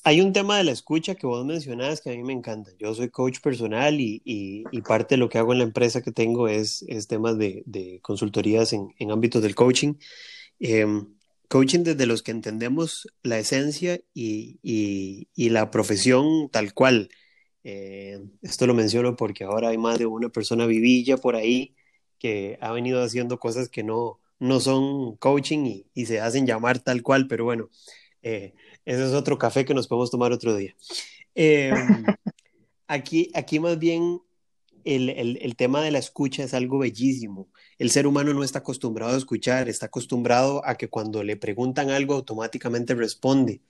Hay 0.05 0.21
un 0.21 0.33
tema 0.33 0.59
de 0.59 0.65
la 0.65 0.73
escucha 0.73 1.15
que 1.15 1.27
vos 1.27 1.45
mencionabas 1.47 2.01
que 2.01 2.11
a 2.11 2.13
mí 2.15 2.23
me 2.25 2.33
encanta. 2.33 2.73
Yo 2.79 2.95
soy 2.95 3.09
coach 3.11 3.41
personal 3.41 4.01
y, 4.01 4.65
parte 4.87 5.15
de 5.15 5.19
lo 5.19 5.29
que 5.29 5.39
hago 5.39 5.53
en 5.53 5.59
la 5.59 5.65
empresa 5.65 6.03
que 6.03 6.13
tengo 6.13 6.49
es, 6.49 6.85
es 6.89 7.07
temas 7.07 7.39
de, 7.39 8.01
consultorías 8.03 8.73
en, 8.73 8.89
en, 8.99 9.11
ámbitos 9.13 9.43
del 9.43 9.55
coaching. 9.55 9.95
Em, 10.59 11.15
coaching 11.49 11.81
desde 11.85 12.07
los 12.07 12.23
que 12.23 12.33
entendemos 12.33 13.09
la 13.23 13.39
esencia 13.39 14.01
y, 14.15 14.59
y 14.63 15.51
la 15.51 15.71
profesión 15.71 16.49
tal 16.51 16.75
cual. 16.75 17.09
Eh, 17.65 18.21
esto 18.43 18.67
lo 18.67 18.75
menciono 18.75 19.17
porque 19.17 19.45
ahora 19.45 19.69
hay 19.69 19.79
más 19.79 19.99
de 19.99 20.07
una 20.07 20.29
persona 20.31 20.67
vivilla 20.67 21.17
por 21.17 21.37
ahí 21.37 21.77
que 22.19 22.59
ha 22.61 22.73
venido 22.73 23.03
haciendo 23.03 23.39
cosas 23.39 23.69
que 23.69 23.83
no, 23.85 24.21
no 24.39 24.61
son 24.61 25.17
coaching 25.17 25.85
y, 25.95 26.07
se 26.07 26.21
hacen 26.21 26.47
llamar 26.47 26.81
tal 26.81 27.03
cual, 27.03 27.29
pero 27.29 27.45
bueno, 27.45 27.69
eh, 28.23 28.55
ese 28.85 29.05
es 29.05 29.13
otro 29.13 29.39
café 29.39 29.65
que 29.65 29.75
nos 29.75 29.87
podemos 29.87 30.11
tomar 30.11 30.33
otro 30.33 30.55
día. 30.57 30.75
Em, 31.35 31.73
aquí, 32.87 33.31
aquí 33.35 33.59
más 33.61 33.79
bien 33.79 34.21
el, 34.85 35.11
el, 35.11 35.39
el, 35.41 35.57
tema 35.57 35.83
de 35.83 35.91
la 35.91 35.99
escucha 35.99 36.45
es 36.45 36.55
algo 36.55 36.79
bellísimo. 36.79 37.49
El 37.79 37.91
ser 37.91 38.07
humano 38.07 38.35
no 38.35 38.43
está 38.45 38.61
acostumbrado 38.61 39.15
a 39.15 39.19
escuchar, 39.19 39.69
está 39.69 39.87
acostumbrado 39.87 40.67
a 40.67 40.77
que 40.77 40.89
cuando 40.89 41.23
le 41.23 41.37
preguntan 41.37 41.91
algo 41.91 42.15
automáticamente 42.15 42.95
responde. 42.95 43.63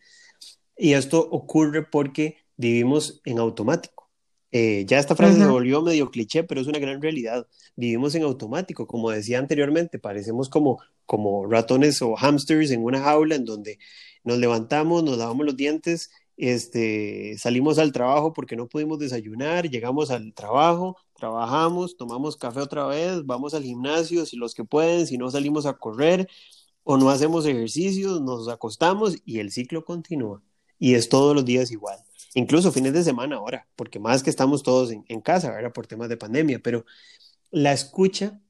Y 0.77 0.95
esto 0.95 1.21
ocurre 1.31 1.83
porque 1.83 2.39
vivimos 2.57 3.21
en 3.25 3.39
automático. 3.39 4.11
Eh, 4.55 4.85
ya 4.87 4.99
esta 4.99 5.17
frase 5.17 5.39
se 5.39 5.47
volvió 5.47 5.81
medio 5.81 6.11
cliché, 6.11 6.45
pero 6.45 6.61
es 6.61 6.67
una 6.67 6.79
gran 6.79 7.01
realidad. 7.01 7.47
Vivimos 7.75 8.15
en 8.15 8.23
automático, 8.23 8.87
como 8.87 9.11
decía 9.11 9.39
anteriormente, 9.39 9.99
parecemos 9.99 10.51
como, 10.51 10.79
como 11.07 11.47
ratones 11.47 12.03
o 12.03 12.15
hamsters 12.17 12.71
en 12.71 12.85
una 12.85 13.01
jaula 13.01 13.35
en 13.35 13.47
donde 13.47 13.79
nos 14.25 14.39
levantamos, 14.39 15.03
nos 15.03 15.19
lavamos 15.19 15.47
los 15.47 15.57
dientes, 15.57 16.11
este, 16.37 17.37
salimos 17.39 17.79
al 17.79 17.93
trabajo 17.93 18.33
porque 18.33 18.57
no 18.57 18.69
pudimos 18.69 18.99
desayunar, 18.99 19.69
llegamos 19.69 20.11
al 20.11 20.33
trabajo, 20.35 20.97
trabajamos, 21.15 21.97
tomamos 21.97 22.37
café 22.37 22.61
otra 22.61 22.87
vez, 22.87 23.25
vamos 23.25 23.55
al 23.55 23.63
gimnasio, 23.63 24.27
si 24.27 24.37
los 24.37 24.55
que 24.55 24.65
pueden, 24.65 25.07
si 25.07 25.19
no 25.19 25.31
salimos 25.31 25.67
a 25.67 25.75
correr 25.75 26.29
o 26.85 26.97
no 26.97 27.11
hacemos 27.11 27.47
ejercicios, 27.47 28.21
nos 28.23 28.49
acostamos 28.49 29.17
y 29.25 29.39
el 29.39 29.53
ciclo 29.53 29.85
continúa. 29.85 30.43
Y 30.79 30.95
es 30.95 31.09
todos 31.09 31.35
los 31.35 31.45
días 31.45 31.71
igual 31.71 31.99
incluso 32.35 32.73
fines 32.73 32.93
de 32.93 33.05
semana 33.05 33.37
ahora, 33.37 33.67
porque 33.77 33.99
más 33.99 34.23
que 34.23 34.31
estamos 34.31 34.63
todos 34.63 34.91
en, 34.91 35.21
casa, 35.21 35.51
¿verdad? 35.51 35.73
Por 35.73 35.87
temas 35.87 36.09
de 36.09 36.17
pandemia, 36.17 36.61
pero 36.61 36.85
la 37.51 37.73
escucha 37.73 38.41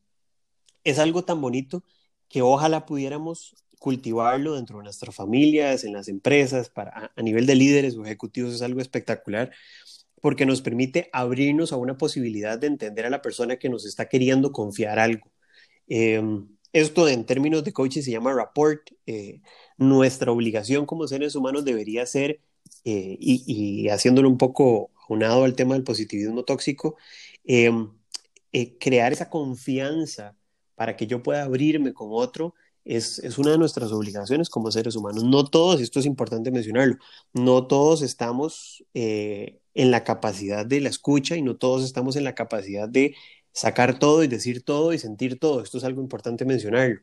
es 0.85 0.98
algo 0.98 1.24
tan 1.24 1.40
bonito 1.40 1.82
que 2.28 2.42
ojalá 2.42 2.87
pudiéramos 2.87 3.54
cultivarlo 3.83 4.55
dentro 4.55 4.79
de 4.79 4.85
nuestras 4.85 5.14
familias, 5.14 5.85
en 5.85 5.92
las 5.92 6.09
empresas, 6.09 6.71
para, 6.71 7.12
a 7.14 7.23
nivel 7.23 7.47
de 7.47 7.57
líderes 7.57 7.97
o 7.97 8.05
ejecutivos 8.05 8.55
es 8.55 8.62
algo 8.62 8.81
espectacular, 8.81 9.51
porque 10.23 10.47
nos 10.47 10.62
permite 10.62 11.11
abrirnos 11.12 11.73
a 11.73 11.77
una 11.77 11.99
posibilidad 11.99 12.59
de 12.59 12.68
entender 12.68 13.07
a 13.07 13.11
la 13.11 13.23
persona 13.23 13.57
que 13.59 13.68
nos 13.68 13.85
está 13.85 14.09
queriendo 14.09 14.53
confiar 14.53 14.99
algo. 14.99 15.31
Em, 15.88 16.49
esto 16.73 17.09
en 17.09 17.27
términos 17.27 17.64
de 17.64 17.73
coaching 17.73 18.03
se 18.03 18.12
llama 18.12 18.33
rapport. 18.33 18.90
Eh, 19.07 19.40
nuestra 19.79 20.33
obligación 20.33 20.87
como 20.87 21.07
seres 21.09 21.35
humanos 21.35 21.64
debería 21.64 22.07
ser 22.07 22.40
eh, 22.85 23.16
y, 23.21 23.88
haciéndolo 23.88 24.29
un 24.29 24.38
poco 24.38 24.90
unado 25.09 25.45
al 25.45 25.55
tema 25.55 25.75
del 25.75 25.85
positivismo 25.85 26.45
tóxico, 26.45 26.97
em, 27.45 27.90
eh, 28.53 28.79
crear 28.79 29.12
esa 29.12 29.29
confianza 29.31 30.37
para 30.75 30.97
que 30.97 31.07
yo 31.07 31.23
pueda 31.23 31.42
abrirme 31.45 31.92
con 31.92 32.09
otro 32.12 32.55
es, 32.85 33.18
es, 33.21 33.38
una 33.38 33.53
de 33.53 33.59
nuestras 33.59 33.92
obligaciones 33.92 34.51
como 34.51 34.71
seres 34.71 34.97
humanos. 34.97 35.25
No 35.25 35.45
todos, 35.45 35.81
esto 35.81 36.01
es 36.01 36.07
importante 36.07 36.51
mencionarlo, 36.51 36.97
no 37.33 37.66
todos 37.66 38.03
estamos 38.03 38.85
eh, 38.95 39.61
en 39.75 39.90
la 39.90 40.05
capacidad 40.05 40.66
de 40.66 40.81
la 40.81 40.88
escucha 40.88 41.37
y 41.37 41.42
no 41.42 41.57
todos 41.57 41.85
estamos 41.85 42.16
en 42.16 42.25
la 42.25 42.35
capacidad 42.35 42.88
de 42.88 43.14
sacar 43.53 43.99
todo 43.99 44.25
y 44.25 44.29
decir 44.29 44.62
todo 44.64 44.92
y 44.92 44.99
sentir 44.99 45.38
todo. 45.38 45.62
Esto 45.62 45.79
es 45.79 45.85
algo 45.85 46.03
importante 46.03 46.45
mencionarlo. 46.45 47.01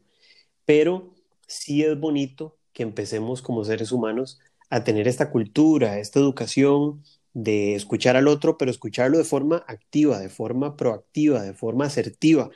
Pero 0.65 1.13
sí 1.47 1.83
es 1.83 1.99
bonito 1.99 2.57
que 2.73 2.83
empecemos 2.83 3.41
como 3.41 3.65
seres 3.65 3.91
humanos 3.91 4.39
a 4.69 4.83
tener 4.83 5.07
esta 5.07 5.31
cultura, 5.31 5.99
esta 5.99 6.19
educación 6.19 7.03
de 7.33 7.75
escuchar 7.75 8.15
al 8.17 8.27
otro, 8.27 8.57
pero 8.57 8.71
escucharlo 8.71 9.17
de 9.17 9.23
forma 9.23 9.63
activa, 9.67 10.19
de 10.19 10.29
forma 10.29 10.75
proactiva, 10.75 11.41
de 11.43 11.53
forma 11.53 11.85
asertiva. 11.85 12.49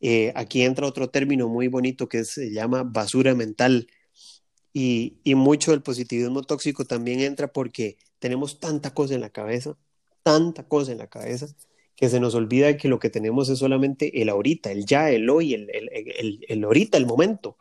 Eh, 0.00 0.32
aquí 0.34 0.62
entra 0.62 0.86
otro 0.86 1.10
término 1.10 1.48
muy 1.48 1.68
bonito 1.68 2.08
que 2.08 2.24
se 2.24 2.50
llama 2.52 2.82
basura 2.84 3.34
mental. 3.34 3.88
Y, 4.72 5.18
y 5.24 5.34
mucho 5.34 5.72
del 5.72 5.82
positivismo 5.82 6.42
tóxico 6.42 6.84
también 6.84 7.20
entra 7.20 7.52
porque 7.52 7.98
tenemos 8.20 8.60
tanta 8.60 8.94
cosa 8.94 9.14
en 9.14 9.20
la 9.20 9.30
cabeza, 9.30 9.76
tanta 10.22 10.68
cosa 10.68 10.92
en 10.92 10.98
la 10.98 11.08
cabeza, 11.08 11.48
que 11.96 12.08
se 12.08 12.20
nos 12.20 12.34
olvida 12.34 12.76
que 12.76 12.88
lo 12.88 13.00
que 13.00 13.10
tenemos 13.10 13.48
es 13.48 13.58
solamente 13.58 14.22
el 14.22 14.28
ahorita, 14.28 14.70
el 14.70 14.86
ya, 14.86 15.10
el 15.10 15.28
hoy, 15.28 15.54
el, 15.54 15.68
el, 15.70 15.88
el, 15.92 16.40
el 16.48 16.64
ahorita, 16.64 16.98
el 16.98 17.06
momento. 17.06 17.56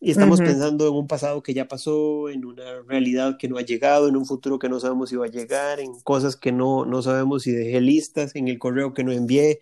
Y 0.00 0.12
estamos 0.12 0.42
pensando 0.42 0.86
en 0.88 0.94
un 0.94 1.08
pasado 1.08 1.42
que 1.42 1.54
ya 1.54 1.66
pasó, 1.66 2.28
en 2.30 2.44
una 2.44 2.82
realidad 2.82 3.36
que 3.36 3.48
no 3.48 3.58
ha 3.58 3.62
llegado, 3.62 4.08
en 4.08 4.16
un 4.16 4.26
futuro 4.26 4.58
que 4.58 4.68
no 4.68 4.78
sabemos 4.78 5.10
si 5.10 5.16
va 5.16 5.26
a 5.26 5.28
llegar, 5.30 5.80
en 5.80 6.00
cosas 6.00 6.36
que 6.36 6.52
no, 6.52 6.86
no 6.86 7.02
sabemos 7.02 7.42
si 7.42 7.50
dejé 7.50 7.80
listas, 7.80 8.36
en 8.36 8.46
el 8.48 8.58
correo 8.58 8.94
que 8.94 9.02
no 9.04 9.12
envié. 9.12 9.58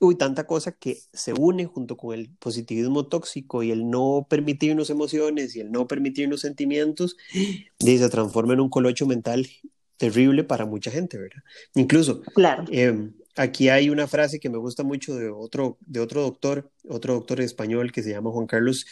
Uy, 0.00 0.16
tanta 0.16 0.46
cosa 0.46 0.72
que 0.72 0.98
se 1.12 1.32
une 1.32 1.66
junto 1.66 1.96
con 1.96 2.14
el 2.14 2.30
positivismo 2.38 3.06
tóxico 3.08 3.62
y 3.64 3.72
el 3.72 3.90
no 3.90 4.26
permitirnos 4.30 4.90
emociones 4.90 5.56
y 5.56 5.60
el 5.60 5.72
no 5.72 5.88
permitirnos 5.88 6.40
sentimientos, 6.40 7.16
y 7.32 7.98
se 7.98 8.08
transforma 8.08 8.52
en 8.54 8.60
un 8.60 8.70
colocho 8.70 9.06
mental 9.06 9.48
terrible 9.96 10.44
para 10.44 10.66
mucha 10.66 10.90
gente, 10.90 11.18
¿verdad? 11.18 11.42
Incluso, 11.74 12.22
claro. 12.34 12.64
Em, 12.70 13.12
aquí 13.36 13.68
hay 13.68 13.90
una 13.90 14.06
frase 14.06 14.38
que 14.38 14.48
me 14.48 14.58
gusta 14.58 14.84
mucho 14.84 15.16
de 15.16 15.30
otro, 15.30 15.78
de 15.80 16.00
otro 16.00 16.22
doctor, 16.22 16.70
otro 16.88 17.14
doctor 17.14 17.40
español 17.40 17.90
que 17.90 18.02
se 18.02 18.10
llama 18.10 18.30
Juan 18.30 18.46
Carlos 18.46 18.86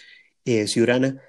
eh, 0.45 0.67
Ciurana. 0.67 1.23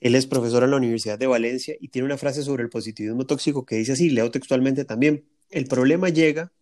Él 0.00 0.16
es 0.16 0.26
profesor 0.26 0.64
en 0.64 0.72
la 0.72 0.76
Universidad 0.78 1.18
de 1.18 1.28
Valencia 1.28 1.76
y 1.80 1.88
tiene 1.88 2.06
una 2.06 2.18
frase 2.18 2.42
sobre 2.42 2.64
el 2.64 2.70
positivismo 2.70 3.24
tóxico 3.24 3.64
que 3.64 3.76
dice 3.76 3.92
así, 3.92 4.10
leo 4.10 4.32
textualmente 4.32 4.84
también, 4.84 5.24
el 5.50 5.66
problema 5.66 6.08
llega 6.08 6.52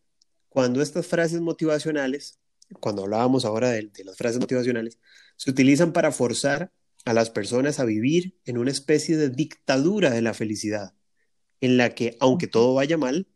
cuando 0.51 0.83
estas 0.83 1.07
frases 1.07 1.41
motivacionales, 1.41 2.40
cuando 2.79 3.03
hablábamos 3.03 3.45
ahora 3.45 3.71
de, 3.71 3.91
las 4.05 4.17
frases 4.17 4.41
motivacionales, 4.41 4.99
se 5.37 5.51
utilizan 5.51 5.93
para 5.93 6.13
forzar 6.13 6.73
a 7.05 7.13
las 7.13 7.31
personas 7.31 7.81
a 7.81 7.85
vivir 7.85 8.39
en 8.45 8.59
una 8.59 8.71
especie 8.71 9.17
de 9.17 9.31
dictadura 9.31 10.11
de 10.11 10.23
la 10.23 10.35
felicidad, 10.35 10.95
en 11.61 11.77
la 11.77 11.95
que, 11.95 12.17
aunque 12.21 12.47
todo 12.47 12.75
vaya 12.75 12.99
mal, 12.99 13.27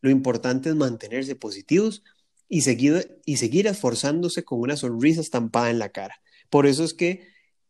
lo 0.00 0.10
importante 0.10 0.68
es 0.68 0.74
mantenerse 0.74 1.36
positivos 1.36 2.02
y 2.48 2.62
seguir, 2.62 3.20
y 3.24 3.36
seguir 3.36 3.66
esforzándose 3.66 4.44
con 4.44 4.60
una 4.60 4.76
sonrisa 4.76 5.20
estampada 5.20 5.70
en 5.70 5.78
la 5.78 5.90
cara. 5.90 6.20
Por 6.50 6.66
eso 6.66 6.84
es 6.84 6.92
que 6.92 7.28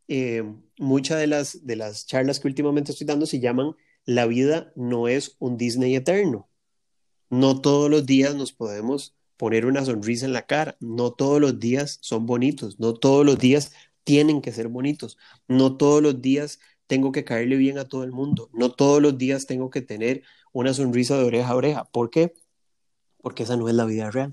eh, 0.09 0.43
muchas 0.79 1.21
de 1.21 1.27
las, 1.27 1.65
de 1.65 1.77
las 1.77 2.07
charlas 2.07 2.41
que 2.41 2.49
últimamente 2.49 2.93
estoy 2.93 3.07
dando 3.07 3.27
se 3.27 3.41
llaman 3.41 3.77
La 4.05 4.27
vida 4.27 4.73
no 4.75 5.09
es 5.09 5.37
un 5.39 5.57
Disney 5.57 5.95
eterno. 5.95 6.49
No 7.31 7.61
todos 7.61 7.91
los 7.91 8.05
días 8.07 8.35
nos 8.35 8.53
podemos 8.53 9.17
poner 9.43 9.67
una 9.67 9.85
sonrisa 9.85 10.25
en 10.25 10.33
la 10.33 10.47
cara, 10.47 10.77
no 10.79 11.11
todos 11.11 11.41
los 11.41 11.59
días 11.59 11.99
son 12.01 12.27
bonitos, 12.27 12.79
no 12.79 12.95
todos 12.95 13.27
los 13.27 13.41
días 13.41 13.73
tienen 14.05 14.41
que 14.41 14.53
ser 14.53 14.69
bonitos, 14.69 15.19
no 15.49 15.77
todos 15.77 16.01
los 16.01 16.23
días 16.23 16.61
tengo 16.87 17.11
que 17.11 17.25
caerle 17.25 17.57
bien 17.57 17.77
a 17.77 17.89
todo 17.89 18.05
el 18.05 18.13
mundo, 18.13 18.51
no 18.53 18.71
todos 18.71 19.03
los 19.03 19.19
días 19.19 19.47
tengo 19.47 19.69
que 19.69 19.83
tener 19.83 20.23
una 20.53 20.73
sonrisa 20.75 21.19
de 21.19 21.25
oreja 21.25 21.49
a 21.49 21.57
oreja. 21.57 21.85
¿Por 21.87 22.11
qué? 22.11 22.35
Porque 23.21 23.43
esa 23.43 23.57
no 23.57 23.69
es 23.69 23.75
la 23.75 23.85
vida 23.85 24.13
real. 24.13 24.31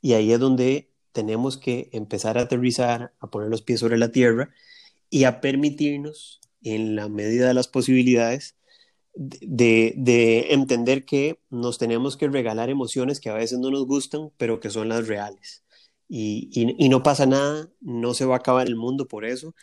Y 0.00 0.14
ahí 0.14 0.32
es 0.32 0.40
donde 0.40 0.90
tenemos 1.12 1.58
que 1.58 1.90
empezar 1.92 2.38
a 2.38 2.44
aterrizar, 2.44 3.12
a 3.20 3.30
poner 3.30 3.50
los 3.50 3.60
pies 3.60 3.80
sobre 3.80 3.98
la 3.98 4.10
tierra 4.10 4.54
y 5.10 5.24
a 5.24 5.42
permitirnos, 5.42 6.40
en 6.62 6.96
la 6.96 7.10
medida 7.10 7.48
de 7.48 7.52
las 7.52 7.68
posibilidades, 7.68 8.56
de, 9.14 9.94
de, 9.96 10.52
entender 10.54 11.04
que 11.04 11.40
nos 11.50 11.78
tenemos 11.78 12.16
que 12.16 12.28
regalar 12.28 12.70
emociones 12.70 13.20
que 13.20 13.30
a 13.30 13.34
veces 13.34 13.58
no 13.58 13.70
nos 13.70 13.86
gustan, 13.86 14.30
pero 14.36 14.60
que 14.60 14.70
son 14.70 14.88
las 14.88 15.06
reales. 15.08 15.64
Y, 16.08 16.50
y, 16.52 16.88
no 16.88 17.02
pasa 17.02 17.26
nada, 17.26 17.70
no 17.80 18.14
se 18.14 18.24
va 18.24 18.34
a 18.36 18.38
acabar 18.38 18.66
el 18.66 18.76
mundo 18.76 19.08
por 19.08 19.24
eso. 19.24 19.54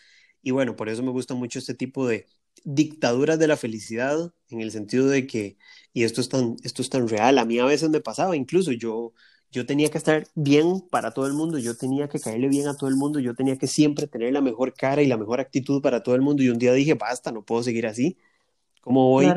Y 0.41 0.51
bueno, 0.51 0.75
por 0.75 0.89
eso 0.89 1.03
me 1.03 1.11
gusta 1.11 1.35
mucho 1.35 1.59
este 1.59 1.73
tipo 1.75 2.07
de 2.07 2.27
dictaduras 2.63 3.39
de 3.39 3.47
la 3.47 3.57
felicidad, 3.57 4.33
en 4.49 4.61
el 4.61 4.71
sentido 4.71 5.07
de 5.07 5.27
que, 5.27 5.57
y 5.93 6.03
esto 6.03 6.21
es 6.21 6.29
tan, 6.29 6.55
esto 6.63 6.81
es 6.81 6.89
tan 6.89 7.07
real, 7.07 7.37
a 7.37 7.45
mí 7.45 7.59
a 7.59 7.65
veces 7.65 7.89
me 7.89 8.01
pasaba, 8.01 8.35
incluso 8.35 8.71
yo, 8.71 9.13
yo 9.51 9.65
tenía 9.65 9.89
que 9.89 9.97
estar 9.97 10.27
bien 10.35 10.81
para 10.89 11.11
todo 11.11 11.27
el 11.27 11.33
mundo, 11.33 11.57
yo 11.59 11.77
tenía 11.77 12.07
que 12.09 12.19
caerle 12.19 12.49
bien 12.49 12.67
a 12.67 12.75
todo 12.75 12.89
el 12.89 12.95
mundo, 12.95 13.19
yo 13.19 13.35
tenía 13.35 13.57
que 13.57 13.67
siempre 13.67 14.07
tener 14.07 14.33
la 14.33 14.41
mejor 14.41 14.73
cara 14.73 15.01
y 15.01 15.07
la 15.07 15.17
mejor 15.17 15.39
actitud 15.39 15.81
para 15.81 16.03
todo 16.03 16.15
el 16.15 16.21
mundo 16.21 16.43
y 16.43 16.49
un 16.49 16.57
día 16.59 16.73
dije, 16.73 16.93
basta, 16.95 17.31
no 17.31 17.43
puedo 17.45 17.63
seguir 17.63 17.87
así. 17.87 18.17
¿Cómo 18.81 19.09
voy? 19.09 19.27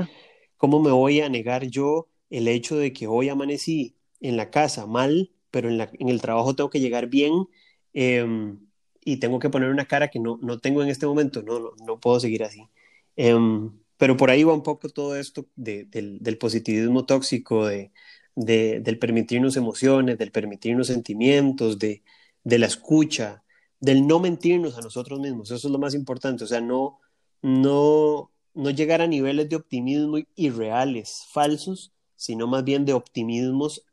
¿Cómo 0.57 0.81
me 0.81 0.91
voy 0.91 1.21
a 1.21 1.29
negar 1.29 1.65
yo 1.67 2.09
el 2.31 2.49
hecho 2.49 2.77
de 2.77 2.93
que 2.93 3.07
hoy 3.07 3.29
amanecí 3.29 3.97
en 4.21 4.37
la 4.37 4.51
casa 4.51 4.87
mal, 4.87 5.31
pero 5.51 5.69
en, 5.69 5.79
la, 5.79 5.91
en 5.93 6.09
el 6.09 6.21
trabajo 6.21 6.57
tengo 6.57 6.71
que 6.71 6.81
llegar 6.81 7.09
bien 7.09 7.47
em, 7.93 8.59
y 9.05 9.19
tengo 9.19 9.39
que 9.39 9.51
poner 9.51 9.71
una 9.71 9.85
cara 9.87 10.09
que 10.09 10.19
no, 10.19 10.39
no 10.43 10.59
tengo 10.59 10.83
en 10.83 10.89
este 10.89 11.07
momento? 11.07 11.43
No, 11.43 11.61
no, 11.61 11.71
no 11.87 12.01
puedo 12.01 12.19
seguir 12.21 12.43
así. 12.45 12.69
Em, 13.17 13.71
pero 13.97 14.17
por 14.17 14.31
ahí 14.31 14.43
va 14.45 14.55
un 14.55 14.63
poco 14.63 14.89
todo 14.89 15.17
esto 15.17 15.47
del, 15.55 16.19
del 16.21 16.39
positivismo 16.39 17.05
tóxico, 17.07 17.67
de, 17.67 17.93
de, 18.35 18.81
del 18.81 18.99
permitirnos 18.99 19.57
emociones, 19.57 20.19
del 20.19 20.33
permitirnos 20.33 20.89
sentimientos, 20.89 21.79
de, 21.79 22.03
de 22.43 22.59
la 22.59 22.67
escucha, 22.67 23.45
del 23.81 24.07
no 24.07 24.21
mentirnos 24.21 24.79
a 24.79 24.81
nosotros 24.83 25.21
mismos. 25.21 25.51
Eso 25.51 25.69
es 25.69 25.73
lo 25.73 25.79
más 25.79 25.95
importante. 25.95 26.45
O 26.45 26.47
sea, 26.47 26.61
no, 26.61 27.01
no, 27.43 28.33
no 28.55 28.71
llegar 28.71 29.03
a 29.03 29.07
niveles 29.07 29.49
de 29.49 29.57
optimismo 29.57 30.19
irreales, 30.37 31.27
falsos, 31.31 31.93
sino 32.17 32.47
más 32.47 32.65
bien 32.65 32.85
de 32.85 32.93
optimismos 32.93 33.85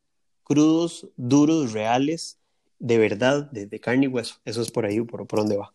crudos, 0.44 1.08
duros, 1.18 1.74
reales, 1.74 2.38
de 2.80 2.98
verdad, 2.98 3.50
de, 3.52 3.80
carne 3.80 4.06
y 4.06 4.08
hueso. 4.08 4.36
Eso 4.46 4.62
es 4.62 4.72
por 4.72 4.86
ahí, 4.86 5.02
por, 5.02 5.26
por 5.28 5.40
donde 5.40 5.58
va. 5.58 5.74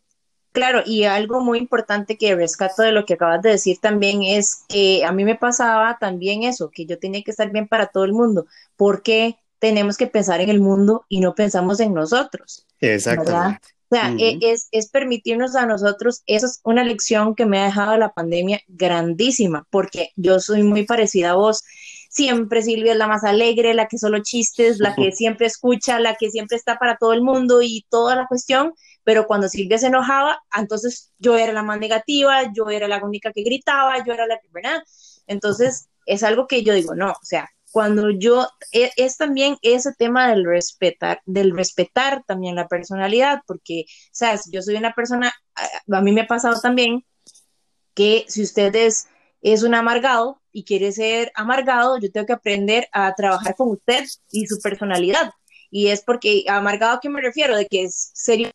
Claro, 0.53 0.83
y 0.87 1.05
algo 1.05 1.40
muy 1.42 1.59
importante 1.59 2.16
que 2.16 2.35
rescato 2.35 2.83
de 2.83 2.92
lo 2.92 3.05
que 3.05 3.14
acabas 3.14 3.42
de 3.42 3.51
decir 3.51 3.79
también 3.79 4.22
es 4.22 4.64
que 4.68 5.05
a 5.05 5.12
mí 5.12 5.25
me 5.25 5.35
pasaba 5.35 5.99
también 5.99 6.44
eso, 6.44 6.70
que 6.70 6.87
yo 6.87 6.99
tenía 6.99 7.22
que 7.22 7.31
estar 7.31 7.51
bien 7.53 7.68
para 7.68 7.88
todo 7.88 8.05
el 8.05 8.14
mundo, 8.14 8.46
porque 8.75 9.37
tenemos 9.59 9.99
que 9.99 10.07
pensar 10.07 10.40
en 10.40 10.49
el 10.49 10.61
mundo 10.61 11.05
y 11.09 11.20
no 11.20 11.35
pensamos 11.35 11.79
en 11.81 11.92
nosotros. 11.92 12.66
Exactamente. 12.81 13.68
O 13.88 13.94
sea, 13.94 14.12
e, 14.18 14.38
es, 14.40 14.68
es, 14.72 14.88
permitirnos 14.90 15.55
a 15.55 15.64
nosotros, 15.64 16.22
esa 16.27 16.46
es 16.46 16.61
una 16.64 16.83
lección 16.83 17.37
que 17.37 17.46
me 17.46 17.61
ha 17.61 17.66
dejado 17.66 17.96
la 17.96 18.12
pandemia 18.12 18.61
grandísima, 18.66 19.64
porque 19.70 20.11
yo 20.16 20.40
soy 20.40 20.64
muy 20.64 20.85
parecida 20.85 21.31
a 21.31 21.35
vos. 21.35 21.62
Siempre 22.11 22.62
Silvia 22.62 22.92
es 22.92 22.99
la 22.99 23.07
más 23.07 23.22
alegre, 23.22 23.75
la 23.75 23.87
que 23.87 23.99
solo 23.99 24.18
chistes, 24.22 24.81
la 24.81 24.96
que 24.96 25.12
siempre 25.12 25.46
escucha, 25.46 26.01
la 26.01 26.16
que 26.16 26.31
siempre 26.31 26.57
está 26.57 26.79
para 26.79 26.96
todo 26.96 27.12
el 27.12 27.22
mundo 27.22 27.62
y 27.62 27.87
toda 27.88 28.16
la 28.16 28.27
cuestión, 28.27 28.75
pero 29.05 29.27
cuando 29.29 29.49
Silvia 29.49 29.79
se 29.79 29.87
enojaba, 29.87 30.42
entonces 30.59 31.12
yo 31.18 31.37
era 31.37 31.53
la 31.53 31.62
más 31.62 31.79
negativa, 31.79 32.53
yo 32.53 32.70
era 32.70 32.88
la 32.88 33.05
única 33.05 33.33
que 33.33 33.42
gritaba, 33.44 34.05
yo 34.05 34.12
era 34.12 34.27
la 34.27 34.38
que, 34.40 34.49
¿verdad? 34.53 34.83
Entonces 35.29 35.88
es 36.07 36.25
algo 36.25 36.49
que 36.49 36.64
yo 36.64 36.75
digo, 36.75 36.96
no, 36.96 37.11
o 37.12 37.25
sea, 37.25 37.49
cuando 37.77 38.09
yo, 38.09 38.49
es, 38.73 38.91
es, 38.97 39.19
también 39.19 39.59
ese 39.61 39.93
tema 39.93 40.31
del 40.31 40.47
respetar, 40.47 41.21
del 41.27 41.55
respetar 41.55 42.25
también 42.27 42.55
la 42.55 42.69
personalidad, 42.69 43.43
porque, 43.47 43.85
sabes, 44.12 44.49
yo 44.51 44.62
soy 44.62 44.77
una 44.77 44.95
persona, 44.95 45.31
a, 45.55 45.99
a 45.99 46.01
mí 46.01 46.11
me 46.12 46.23
ha 46.23 46.27
pasado 46.27 46.59
también 46.59 47.05
que 47.93 48.25
si 48.29 48.43
usted 48.43 48.75
es, 48.75 49.09
es 49.43 49.62
un 49.62 49.75
amargado 49.75 50.41
y 50.53 50.65
quiere 50.65 50.91
ser 50.91 51.31
amargado, 51.35 51.99
yo 51.99 52.11
tengo 52.11 52.27
que 52.27 52.33
aprender 52.33 52.89
a 52.93 53.15
trabajar 53.15 53.55
con 53.55 53.69
usted 53.69 54.07
y 54.31 54.47
su 54.47 54.59
personalidad. 54.62 55.33
Y 55.71 55.89
es 55.89 56.01
porque, 56.01 56.47
amargado, 56.49 56.97
¿a 56.97 57.01
qué 57.01 57.11
me 57.11 57.21
refiero? 57.21 57.59
De 57.59 57.67
que 57.67 57.83
es 57.83 58.11
serio 58.15 58.51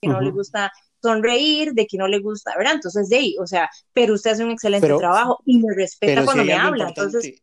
que 0.00 0.08
no 0.08 0.20
le 0.20 0.30
gusta 0.30 0.70
sonreír, 1.02 1.72
de 1.72 1.88
que 1.88 1.98
no 1.98 2.06
le 2.06 2.20
gusta, 2.20 2.52
¿verdad? 2.56 2.74
Entonces, 2.74 3.08
de 3.08 3.16
ahí, 3.16 3.36
o 3.40 3.48
sea, 3.48 3.68
pero 3.92 4.14
usted 4.14 4.30
hace 4.30 4.44
un 4.44 4.52
excelente 4.52 4.86
pero, 4.86 4.98
trabajo 4.98 5.40
y 5.44 5.58
me 5.58 5.74
respeta 5.74 6.24
cuando 6.24 6.44
me 6.44 6.54
habla. 6.54 6.86
Entonces, 6.86 7.42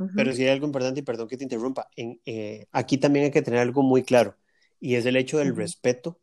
uh 0.00 0.04
-huh. 0.04 0.12
Pero 0.16 0.32
sí 0.32 0.42
hay 0.42 0.50
algo 0.50 0.66
importante, 0.66 1.00
y 1.00 1.02
perdón 1.02 1.28
que 1.28 1.36
te 1.36 1.44
interrumpa, 1.44 1.88
en, 1.96 2.20
eh, 2.26 2.66
aquí 2.72 2.98
también 2.98 3.26
hay 3.26 3.30
que 3.30 3.42
tener 3.42 3.60
algo 3.60 3.82
muy 3.82 4.02
claro, 4.02 4.36
y 4.80 4.96
es 4.96 5.06
el 5.06 5.16
hecho 5.16 5.38
del 5.38 5.52
uh 5.52 5.54
-huh. 5.54 5.58
respeto 5.58 6.18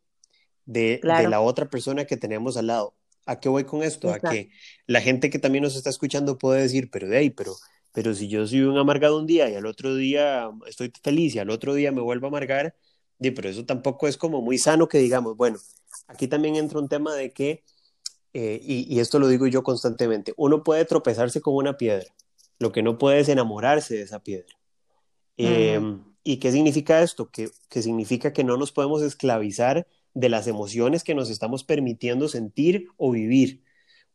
de, 0.66 0.98
claro. 1.00 1.22
de, 1.22 1.28
la 1.28 1.40
otra 1.40 1.70
persona 1.70 2.04
que 2.04 2.16
tenemos 2.16 2.56
al 2.56 2.66
lado. 2.66 2.94
¿A 3.26 3.40
qué 3.40 3.48
voy 3.48 3.64
con 3.64 3.82
esto? 3.82 4.08
Exacto. 4.08 4.28
A 4.28 4.30
que 4.32 4.50
la 4.86 5.00
gente 5.00 5.30
que 5.30 5.38
también 5.38 5.62
nos 5.62 5.76
está 5.76 5.90
escuchando 5.90 6.38
puede 6.38 6.62
decir, 6.62 6.90
pero 6.90 7.08
de 7.08 7.18
ahí, 7.18 7.30
pero, 7.30 7.54
pero 7.92 8.14
si 8.14 8.28
yo 8.28 8.46
soy 8.46 8.62
un 8.62 8.78
amargado 8.78 9.18
un 9.18 9.26
día 9.26 9.48
y 9.50 9.54
al 9.54 9.66
otro 9.66 9.94
día 9.94 10.50
estoy 10.66 10.92
feliz 11.02 11.34
y 11.34 11.38
al 11.38 11.50
otro 11.50 11.74
día 11.74 11.92
me 11.92 12.00
vuelvo 12.00 12.26
a 12.26 12.28
amargar, 12.28 12.74
pero 13.18 13.48
eso 13.48 13.64
tampoco 13.64 14.08
es 14.08 14.16
como 14.16 14.40
muy 14.40 14.58
sano 14.58 14.88
que 14.88 14.98
digamos, 14.98 15.36
bueno, 15.36 15.58
aquí 16.06 16.28
también 16.28 16.56
entra 16.56 16.78
un 16.78 16.88
tema 16.88 17.14
de 17.14 17.32
que, 17.32 17.64
eh, 18.32 18.60
y, 18.62 18.94
y, 18.94 19.00
esto 19.00 19.18
lo 19.18 19.28
digo 19.28 19.46
yo 19.46 19.62
constantemente, 19.62 20.34
uno 20.36 20.62
puede 20.62 20.84
tropezarse 20.84 21.40
con 21.40 21.54
una 21.54 21.76
piedra, 21.76 22.06
lo 22.58 22.72
que 22.72 22.82
no 22.82 22.98
puede 22.98 23.20
es 23.20 23.28
enamorarse 23.28 23.96
de 23.96 24.02
esa 24.02 24.22
piedra. 24.22 24.54
Uh 25.36 25.42
-huh. 25.42 25.46
eh, 25.46 25.98
¿Y 26.24 26.36
qué 26.38 26.52
significa 26.52 27.02
esto? 27.02 27.30
Que, 27.30 27.48
que 27.70 27.82
significa 27.82 28.32
que 28.32 28.44
no 28.44 28.56
nos 28.56 28.72
podemos 28.72 29.02
esclavizar 29.02 29.86
de 30.14 30.28
las 30.28 30.46
emociones 30.46 31.04
que 31.04 31.14
nos 31.14 31.30
estamos 31.30 31.64
permitiendo 31.64 32.28
sentir 32.28 32.88
o 32.96 33.12
vivir, 33.12 33.62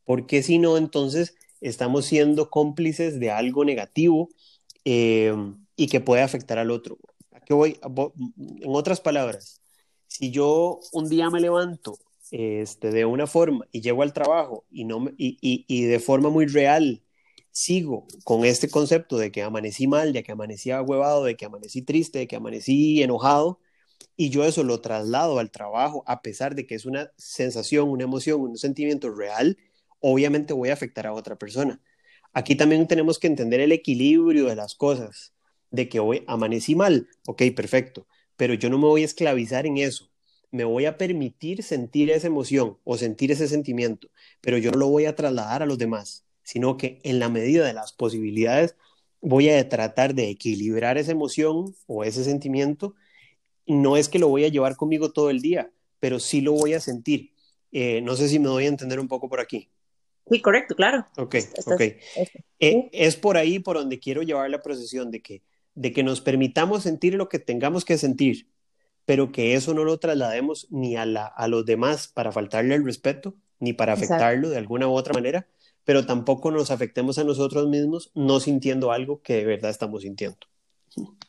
porque 0.03 0.43
si 0.43 0.59
no, 0.59 0.77
entonces 0.77 1.35
estamos 1.61 2.05
siendo 2.05 2.49
cómplices 2.49 3.19
de 3.19 3.31
algo 3.31 3.63
negativo 3.63 4.29
eh, 4.85 5.33
y 5.75 5.87
que 5.87 6.01
puede 6.01 6.21
afectar 6.21 6.59
al 6.59 6.71
otro 6.71 6.97
que 7.43 7.53
voy, 7.53 7.79
en 8.37 8.75
otras 8.75 9.01
palabras, 9.01 9.61
si 10.07 10.31
yo 10.31 10.79
un 10.91 11.09
día 11.09 11.29
me 11.29 11.41
levanto 11.41 11.97
este, 12.31 12.91
de 12.91 13.05
una 13.05 13.27
forma 13.27 13.65
y 13.71 13.81
llego 13.81 14.01
al 14.03 14.13
trabajo 14.13 14.65
y, 14.71 14.85
no, 14.85 15.09
y, 15.17 15.37
y, 15.41 15.65
y, 15.67 15.83
de 15.83 15.99
forma 15.99 16.29
muy 16.29 16.45
real 16.45 17.01
sigo 17.53 18.07
con 18.25 18.45
este 18.45 18.69
concepto 18.69 19.17
de 19.17 19.31
que 19.31 19.43
amanecí 19.43 19.87
mal, 19.87 20.11
de 20.11 20.23
que 20.23 20.33
amanecí 20.33 20.71
huevado, 20.73 21.23
de 21.23 21.37
que 21.37 21.45
amanecí 21.45 21.83
triste, 21.83 22.19
de 22.19 22.27
que 22.27 22.35
amanecí 22.35 23.01
enojado, 23.03 23.59
y 24.17 24.29
yo 24.29 24.43
eso 24.43 24.63
lo 24.63 24.81
traslado 24.81 25.39
al 25.39 25.51
trabajo, 25.51 26.03
a 26.07 26.21
pesar 26.21 26.55
de 26.55 26.65
que 26.67 26.75
es 26.75 26.85
una 26.85 27.11
sensación, 27.17 27.89
una 27.89 28.03
emoción, 28.05 28.41
un 28.41 28.57
sentimiento 28.57 29.09
real, 29.11 29.57
obviamente 29.99 30.53
voy 30.53 30.69
a 30.69 30.73
afectar 30.73 31.07
a 31.07 31.13
otra 31.13 31.37
persona. 31.37 31.81
Aquí 32.33 32.55
también 32.55 32.87
tenemos 32.87 33.19
que 33.19 33.27
entender 33.27 33.59
el 33.59 33.71
equilibrio 33.71 34.47
de 34.47 34.55
las 34.55 34.75
cosas 34.75 35.33
de 35.71 35.89
que 35.89 35.99
hoy 35.99 36.23
amanecí 36.27 36.75
mal, 36.75 37.07
ok, 37.27 37.43
perfecto, 37.55 38.07
pero 38.35 38.55
yo 38.55 38.69
no 38.69 38.77
me 38.79 38.87
voy 38.87 39.03
a 39.03 39.05
esclavizar 39.05 39.65
en 39.67 39.77
eso, 39.77 40.11
me 40.51 40.63
voy 40.63 40.85
a 40.85 40.97
permitir 40.97 41.63
sentir 41.63 42.09
esa 42.11 42.27
emoción 42.27 42.79
o 42.83 42.97
sentir 42.97 43.31
ese 43.31 43.47
sentimiento, 43.47 44.09
pero 44.41 44.57
yo 44.57 44.71
no 44.71 44.79
lo 44.79 44.87
voy 44.89 45.05
a 45.05 45.15
trasladar 45.15 45.61
a 45.63 45.65
los 45.65 45.77
demás, 45.77 46.25
sino 46.43 46.77
que 46.77 46.99
en 47.03 47.19
la 47.19 47.29
medida 47.29 47.65
de 47.65 47.73
las 47.73 47.93
posibilidades 47.93 48.75
voy 49.21 49.49
a 49.49 49.69
tratar 49.69 50.13
de 50.13 50.29
equilibrar 50.29 50.97
esa 50.97 51.11
emoción 51.11 51.75
o 51.87 52.03
ese 52.03 52.23
sentimiento. 52.23 52.95
No 53.65 53.97
es 53.97 54.09
que 54.09 54.19
lo 54.19 54.27
voy 54.27 54.45
a 54.45 54.49
llevar 54.49 54.75
conmigo 54.75 55.11
todo 55.11 55.29
el 55.29 55.41
día, 55.41 55.71
pero 55.99 56.19
sí 56.19 56.41
lo 56.41 56.53
voy 56.53 56.73
a 56.73 56.79
sentir. 56.79 57.31
Eh, 57.71 58.01
no 58.01 58.15
sé 58.15 58.27
si 58.27 58.39
me 58.39 58.47
doy 58.47 58.65
a 58.65 58.69
entender 58.69 58.99
un 58.99 59.07
poco 59.07 59.29
por 59.29 59.39
aquí. 59.39 59.69
Sí, 60.29 60.41
correcto, 60.41 60.75
claro. 60.75 61.05
Ok, 61.17 61.35
Estás, 61.35 61.67
ok. 61.67 61.81
Eh, 62.59 62.89
es 62.91 63.15
por 63.15 63.37
ahí 63.37 63.59
por 63.59 63.77
donde 63.77 63.99
quiero 63.99 64.21
llevar 64.21 64.49
la 64.49 64.61
procesión 64.61 65.11
de 65.11 65.21
que 65.21 65.41
de 65.75 65.91
que 65.91 66.03
nos 66.03 66.21
permitamos 66.21 66.83
sentir 66.83 67.15
lo 67.15 67.29
que 67.29 67.39
tengamos 67.39 67.85
que 67.85 67.97
sentir, 67.97 68.47
pero 69.05 69.31
que 69.31 69.55
eso 69.55 69.73
no 69.73 69.83
lo 69.83 69.97
traslademos 69.99 70.67
ni 70.69 70.95
a, 70.95 71.05
la, 71.05 71.25
a 71.25 71.47
los 71.47 71.65
demás 71.65 72.07
para 72.07 72.31
faltarle 72.31 72.75
el 72.75 72.85
respeto, 72.85 73.35
ni 73.59 73.73
para 73.73 73.93
afectarlo 73.93 74.47
Exacto. 74.47 74.49
de 74.49 74.57
alguna 74.57 74.87
u 74.87 74.91
otra 74.91 75.13
manera, 75.13 75.47
pero 75.85 76.05
tampoco 76.05 76.51
nos 76.51 76.71
afectemos 76.71 77.17
a 77.17 77.23
nosotros 77.23 77.67
mismos 77.67 78.11
no 78.13 78.39
sintiendo 78.39 78.91
algo 78.91 79.21
que 79.21 79.35
de 79.35 79.45
verdad 79.45 79.71
estamos 79.71 80.03
sintiendo. 80.03 80.37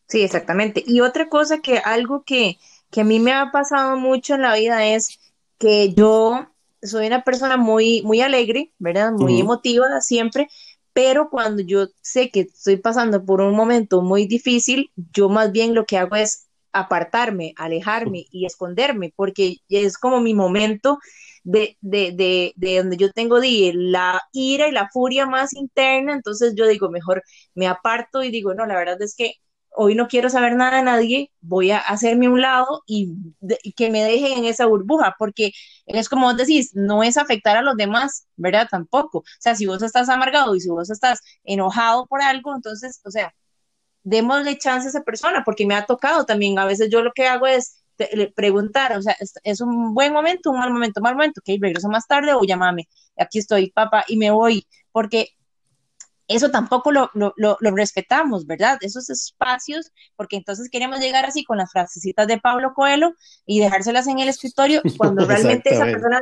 Sí, 0.09 0.23
exactamente. 0.23 0.85
Y 0.87 1.01
otra 1.01 1.29
cosa 1.29 1.61
que 1.61 1.79
algo 1.79 2.23
que, 2.25 2.59
que 2.91 3.01
a 3.01 3.05
mí 3.05 3.19
me 3.19 3.33
ha 3.33 3.51
pasado 3.51 3.97
mucho 3.97 4.35
en 4.35 4.43
la 4.43 4.55
vida 4.55 4.87
es 4.87 5.19
que 5.59 5.95
yo 5.95 6.47
soy 6.83 7.07
una 7.07 7.25
persona 7.25 7.57
muy, 7.57 8.03
muy 8.03 8.21
alegre, 8.21 8.73
¿verdad? 8.79 9.13
Muy 9.13 9.35
uh 9.35 9.37
-huh. 9.37 9.41
emotiva 9.41 10.01
siempre, 10.01 10.49
pero 10.93 11.31
cuando 11.31 11.63
yo 11.63 11.89
sé 12.03 12.31
que 12.31 12.41
estoy 12.41 12.77
pasando 12.77 13.25
por 13.25 13.41
un 13.41 13.55
momento 13.55 14.03
muy 14.03 14.27
difícil, 14.27 14.91
yo 15.13 15.29
más 15.29 15.51
bien 15.51 15.75
lo 15.75 15.87
que 15.87 15.99
hago 15.99 16.17
es 16.17 16.47
apartarme, 16.73 17.55
alejarme 17.57 18.27
y 18.31 18.47
esconderme, 18.47 19.13
porque 19.17 19.57
es 19.69 19.97
como 19.97 20.21
mi 20.21 20.35
momento 20.35 20.99
de, 21.45 21.77
de, 21.81 22.13
de, 22.13 22.53
de 22.57 22.79
donde 22.79 22.97
yo 22.97 23.13
tengo 23.13 23.41
de 23.41 23.73
la 23.75 24.21
ira 24.33 24.69
y 24.69 24.73
la 24.73 24.89
furia 24.91 25.27
más 25.27 25.53
interna, 25.55 26.15
entonces 26.15 26.55
yo 26.57 26.67
digo, 26.67 26.91
mejor 26.91 27.23
me 27.55 27.67
aparto 27.69 28.23
y 28.23 28.31
digo, 28.31 28.55
no, 28.55 28.67
la 28.67 28.77
verdad 28.77 29.01
es 29.03 29.15
que 29.17 29.35
hoy 29.77 29.95
no 29.95 30.09
quiero 30.09 30.31
saber 30.31 30.55
nada 30.57 30.77
de 30.79 30.83
nadie, 30.85 31.33
voy 31.41 31.71
a 31.73 31.79
hacerme 31.79 32.29
un 32.29 32.41
lado 32.41 32.83
y, 32.87 33.13
de, 33.41 33.59
y, 33.63 33.73
que 33.73 33.91
me 33.91 34.05
dejen 34.05 34.39
en 34.39 34.45
esa 34.47 34.67
burbuja, 34.67 35.17
porque 35.19 35.51
es 35.87 36.09
como 36.09 36.27
vos 36.27 36.37
decís, 36.37 36.71
no 36.75 37.03
es 37.03 37.17
afectar 37.17 37.57
a 37.57 37.63
los 37.63 37.77
demás, 37.77 38.27
¿verdad? 38.37 38.69
Tampoco. 38.71 39.19
O 39.19 39.25
sea, 39.41 39.55
si 39.57 39.67
vos 39.67 39.83
estás 39.83 40.09
amargado 40.09 40.55
y 40.55 40.61
si 40.61 40.71
vos 40.71 40.91
estás 40.91 41.21
enojado 41.45 42.07
por 42.07 42.23
algo, 42.23 42.55
entonces, 42.55 43.01
o 43.05 43.11
sea, 43.11 43.35
démosle 44.05 44.59
chance 44.59 44.89
a 44.89 44.91
esa 44.91 45.03
persona, 45.05 45.45
porque 45.45 45.67
me 45.67 45.75
ha 45.75 45.87
tocado 45.87 46.25
también, 46.27 46.59
a 46.59 46.67
veces 46.67 46.91
yo 46.91 47.03
lo 47.03 47.13
que 47.15 47.27
hago 47.27 47.47
es 47.47 47.84
preguntar, 48.35 48.97
o 48.97 49.03
sea, 49.03 49.17
es, 49.21 49.35
es 49.43 49.61
un 49.61 49.95
buen 49.95 50.13
momento, 50.13 50.51
un 50.51 50.59
mal 50.59 50.73
momento, 50.73 51.01
mal 51.01 51.15
momento, 51.15 51.41
ok, 51.41 51.61
regreso 51.61 51.89
más 51.89 52.07
tarde 52.07 52.33
o 52.35 52.43
llámame, 52.45 52.89
aquí 53.17 53.39
estoy, 53.39 53.71
papá, 53.71 54.05
y 54.09 54.17
me 54.17 54.31
voy, 54.31 54.67
porque 54.93 55.31
eso 56.29 56.51
tampoco 56.51 56.91
lo, 56.91 57.11
lo, 57.15 57.35
lo, 57.37 57.57
lo, 57.61 57.71
respetamos, 57.77 58.47
¿verdad? 58.47 58.79
Esos 58.81 59.11
espacios, 59.11 59.93
porque 60.17 60.37
entonces 60.37 60.71
queremos 60.71 61.01
llegar 61.01 61.27
así 61.27 61.45
con 61.45 61.59
las 61.59 61.71
frasecitas 61.71 62.27
de 62.27 62.41
Pablo 62.41 62.73
Coelho 62.75 63.15
y 63.45 63.61
dejárselas 63.61 64.07
en 64.07 64.19
el 64.19 64.29
escritorio 64.29 64.81
cuando 64.99 65.27
realmente 65.27 65.75
esa 65.75 65.85
persona, 65.85 66.21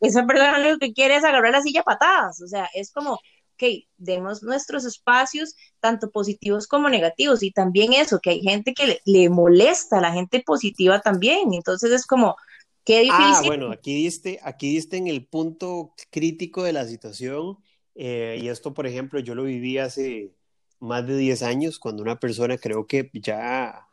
esa 0.00 0.26
persona 0.26 0.58
lo 0.58 0.78
que 0.78 0.92
quiere 0.92 1.16
es 1.16 1.24
agarrar 1.24 1.52
la 1.52 1.62
silla 1.62 1.82
a 1.82 1.84
patadas, 1.84 2.40
o 2.42 2.48
sea, 2.48 2.68
es 2.74 2.90
como, 2.90 3.20
ok, 3.56 3.84
demos 3.96 4.42
nuestros 4.42 4.84
espacios, 4.84 5.54
tanto 5.80 6.10
positivos 6.10 6.66
como 6.66 6.88
negativos, 6.88 7.42
y 7.42 7.50
también 7.50 7.92
eso, 7.92 8.20
que 8.20 8.30
hay 8.30 8.40
gente 8.40 8.74
que 8.74 8.86
le, 8.86 9.00
le 9.04 9.30
molesta 9.30 9.98
a 9.98 10.02
la 10.02 10.12
gente 10.12 10.42
positiva 10.44 11.00
también, 11.00 11.54
entonces 11.54 11.90
es 11.90 12.06
como, 12.06 12.36
qué 12.84 13.00
difícil. 13.00 13.16
Ah, 13.18 13.42
bueno, 13.44 13.72
aquí 13.72 13.94
diste, 13.94 14.38
aquí 14.42 14.70
diste 14.70 14.96
en 14.98 15.06
el 15.06 15.26
punto 15.26 15.94
crítico 16.10 16.62
de 16.62 16.72
la 16.72 16.86
situación, 16.86 17.58
eh, 17.94 18.38
y 18.40 18.48
esto, 18.48 18.74
por 18.74 18.86
ejemplo, 18.86 19.20
yo 19.20 19.34
lo 19.34 19.44
viví 19.44 19.78
hace 19.78 20.34
más 20.78 21.06
de 21.06 21.16
10 21.16 21.42
años, 21.42 21.78
cuando 21.78 22.02
una 22.02 22.20
persona 22.20 22.58
creo 22.58 22.86
que 22.86 23.10
ya, 23.14 23.88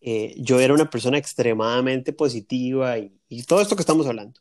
eh, 0.00 0.34
yo 0.38 0.58
era 0.58 0.74
una 0.74 0.90
persona 0.90 1.18
extremadamente 1.18 2.12
positiva 2.12 2.98
y, 2.98 3.16
y, 3.28 3.44
todo 3.44 3.60
esto 3.60 3.76
que 3.76 3.82
estamos 3.82 4.06
hablando. 4.06 4.40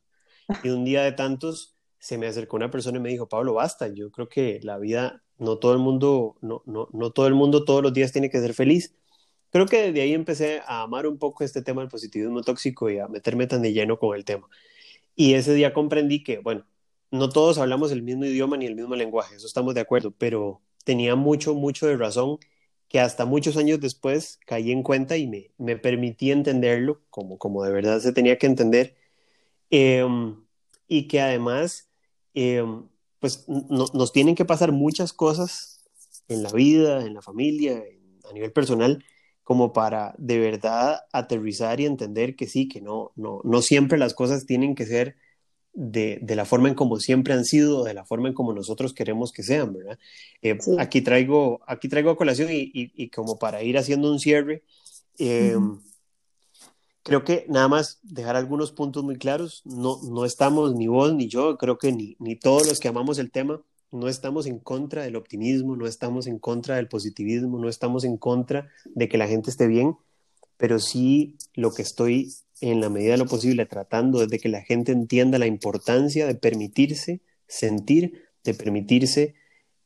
Y 0.64 0.70
un 0.70 0.84
día 0.84 1.04
de 1.04 1.12
tantos 1.14 1.73
se 2.04 2.18
me 2.18 2.28
acercó 2.28 2.58
una 2.58 2.70
persona 2.70 2.98
y 2.98 3.02
me 3.02 3.10
dijo, 3.10 3.30
Pablo, 3.30 3.54
basta, 3.54 3.88
yo 3.88 4.12
creo 4.12 4.28
que 4.28 4.60
la 4.62 4.78
vida, 4.78 5.24
no 5.38 5.58
todo 5.58 5.72
el 5.72 5.80
mundo, 5.80 6.36
no, 6.42 6.62
no, 6.66 6.90
no 6.92 7.12
todo 7.12 7.28
el 7.28 7.34
mundo 7.34 7.64
todos 7.64 7.82
los 7.82 7.94
días 7.94 8.12
tiene 8.12 8.30
que 8.30 8.42
ser 8.42 8.54
feliz. 8.54 8.94
Creo 9.52 9.68
que 9.68 9.84
desde 9.84 10.02
ahí 10.02 10.14
empecé 10.14 10.60
a 10.68 10.82
amar 10.82 11.08
un 11.08 11.18
poco 11.18 11.46
este 11.46 11.62
tema 11.62 11.82
del 11.82 11.90
positivismo 11.90 12.42
tóxico 12.42 12.90
y 12.90 13.00
a 13.00 13.08
meterme 13.08 13.48
tan 13.48 13.62
de 13.62 13.72
lleno 13.72 13.98
con 14.00 14.18
el 14.18 14.26
tema. 14.26 14.50
Y 15.16 15.36
ese 15.36 15.54
día 15.54 15.74
comprendí 15.74 16.24
que, 16.26 16.40
bueno, 16.40 16.66
no 17.10 17.30
todos 17.30 17.58
hablamos 17.58 17.90
el 17.94 18.04
mismo 18.04 18.26
idioma 18.26 18.58
ni 18.58 18.66
el 18.66 18.76
mismo 18.76 18.96
lenguaje, 18.98 19.38
eso 19.38 19.48
estamos 19.48 19.74
de 19.74 19.82
acuerdo, 19.82 20.12
pero 20.18 20.62
tenía 20.84 21.16
mucho, 21.16 21.56
mucho 21.56 21.88
de 21.88 21.96
razón 21.96 22.38
que 22.90 23.00
hasta 23.00 23.26
muchos 23.26 23.56
años 23.56 23.80
después 23.80 24.40
caí 24.46 24.74
en 24.74 24.84
cuenta 24.84 25.16
y 25.16 25.28
me, 25.28 25.52
me 25.58 25.78
permití 25.78 26.32
entenderlo 26.32 27.02
como, 27.10 27.38
como 27.38 27.64
de 27.64 27.72
verdad 27.72 28.02
se 28.02 28.12
tenía 28.12 28.38
que 28.38 28.48
entender. 28.48 28.96
Em, 29.70 30.44
y 30.88 31.08
que 31.08 31.22
además, 31.22 31.90
em, 32.34 32.88
pues 33.20 33.46
nos 33.48 34.12
tienen 34.12 34.36
que 34.36 34.46
pasar 34.46 34.72
muchas 34.72 35.14
cosas 35.14 35.84
en 36.28 36.44
la 36.44 36.52
vida, 36.52 37.06
en 37.06 37.14
la 37.14 37.22
familia, 37.22 37.84
a 38.30 38.34
nivel 38.34 38.52
personal, 38.52 39.04
como 39.44 39.74
para 39.74 40.16
de 40.18 40.40
verdad 40.40 41.02
aterrizar 41.12 41.80
y 41.80 41.86
entender 41.86 42.36
que 42.36 42.48
sí, 42.48 42.68
que 42.68 42.82
no, 42.82 43.12
no, 43.16 43.42
no 43.44 43.62
siempre 43.62 43.98
las 43.98 44.14
cosas 44.14 44.46
tienen 44.46 44.76
que 44.76 44.86
ser 44.86 45.16
de, 45.74 46.20
de, 46.22 46.36
la 46.36 46.46
forma 46.46 46.70
en 46.70 46.76
como 46.76 47.00
siempre 47.00 47.34
han 47.34 47.46
sido, 47.46 47.84
de 47.84 47.94
la 47.94 48.06
forma 48.06 48.30
en 48.30 48.36
como 48.36 48.54
nosotros 48.54 48.94
queremos 48.94 49.32
que 49.32 49.44
sean, 49.44 49.74
¿verdad? 49.74 49.98
Eh, 50.42 50.58
aquí, 50.78 51.02
traigo, 51.02 51.62
aquí 51.68 51.90
traigo 51.90 52.12
a 52.12 52.18
colación 52.18 52.50
y, 52.52 52.72
y, 52.74 53.10
como 53.10 53.40
para 53.40 53.64
ir 53.64 53.78
haciendo 53.78 54.12
un 54.12 54.20
cierre, 54.20 54.64
eh, 55.18 55.58
creo 57.04 57.24
que 57.24 57.46
nada 57.50 57.68
más 57.68 58.00
dejar 58.02 58.36
algunos 58.36 58.72
puntos 58.72 59.04
muy 59.04 59.18
claros, 59.18 59.62
no, 59.66 60.00
no 60.04 60.26
estamos 60.26 60.74
ni 60.74 60.88
vos 60.88 61.14
ni 61.14 61.28
yo, 61.28 61.58
creo 61.58 61.78
que 61.78 61.92
ni, 61.92 62.16
ni 62.20 62.36
todos 62.36 62.68
los 62.68 62.80
que 62.80 62.88
amamos 62.88 63.20
el 63.20 63.30
tema, 63.30 63.62
no 63.92 64.08
estamos 64.08 64.48
en 64.48 64.58
contra 64.58 65.04
del 65.04 65.16
optimismo, 65.16 65.76
no 65.76 65.86
estamos 65.86 66.26
en 66.26 66.40
contra 66.40 66.78
del 66.78 66.88
positivismo, 66.88 67.60
no 67.60 67.70
estamos 67.70 68.04
en 68.06 68.18
contra 68.18 68.70
de 68.96 69.08
que 69.08 69.20
la 69.20 69.28
gente 69.28 69.52
esté 69.52 69.68
bien, 69.68 69.96
pero 70.58 70.80
sí 70.80 71.36
lo 71.54 71.74
que 71.74 71.84
estoy 71.84 72.34
en 72.62 72.80
la 72.80 72.90
medida 72.90 73.12
de 73.12 73.18
lo 73.18 73.28
posible 73.28 73.66
tratando 73.66 74.24
es 74.24 74.30
de 74.30 74.40
que 74.40 74.50
la 74.50 74.62
gente 74.62 74.94
entienda 74.94 75.38
la 75.38 75.46
importancia 75.46 76.26
de 76.26 76.36
permitirse 76.36 77.22
sentir, 77.46 78.24
de 78.44 78.54
permitirse 78.54 79.36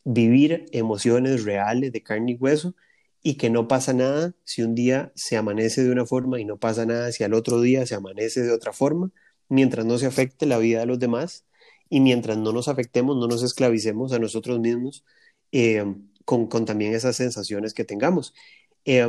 vivir 0.03 0.67
emociones 0.71 1.43
reales 1.43 1.91
de 1.91 2.03
carne 2.03 2.33
y 2.33 2.35
hueso 2.35 2.75
y 3.23 3.35
que 3.35 3.49
no 3.49 3.67
pasa 3.67 3.93
nada 3.93 4.33
si 4.43 4.63
un 4.63 4.75
día 4.75 5.11
se 5.15 5.37
amanece 5.37 5.83
de 5.83 5.91
una 5.91 6.05
forma 6.05 6.39
y 6.39 6.45
no 6.45 6.57
pasa 6.57 6.85
nada 6.85 7.11
si 7.11 7.23
al 7.23 7.33
otro 7.33 7.61
día 7.61 7.85
se 7.85 7.95
amanece 7.95 8.41
de 8.41 8.51
otra 8.51 8.73
forma, 8.73 9.11
mientras 9.49 9.85
no 9.85 9.97
se 9.97 10.05
afecte 10.05 10.45
la 10.45 10.57
vida 10.57 10.81
de 10.81 10.85
los 10.85 10.99
demás 10.99 11.45
y 11.89 11.99
mientras 11.99 12.37
no 12.37 12.51
nos 12.51 12.67
afectemos, 12.67 13.17
no 13.17 13.27
nos 13.27 13.43
esclavicemos 13.43 14.13
a 14.13 14.19
nosotros 14.19 14.59
mismos 14.59 15.03
eh, 15.51 15.83
con, 16.25 16.49
también 16.65 16.93
esas 16.93 17.15
sensaciones 17.15 17.73
que 17.73 17.85
tengamos. 17.85 18.33
Eh, 18.85 19.07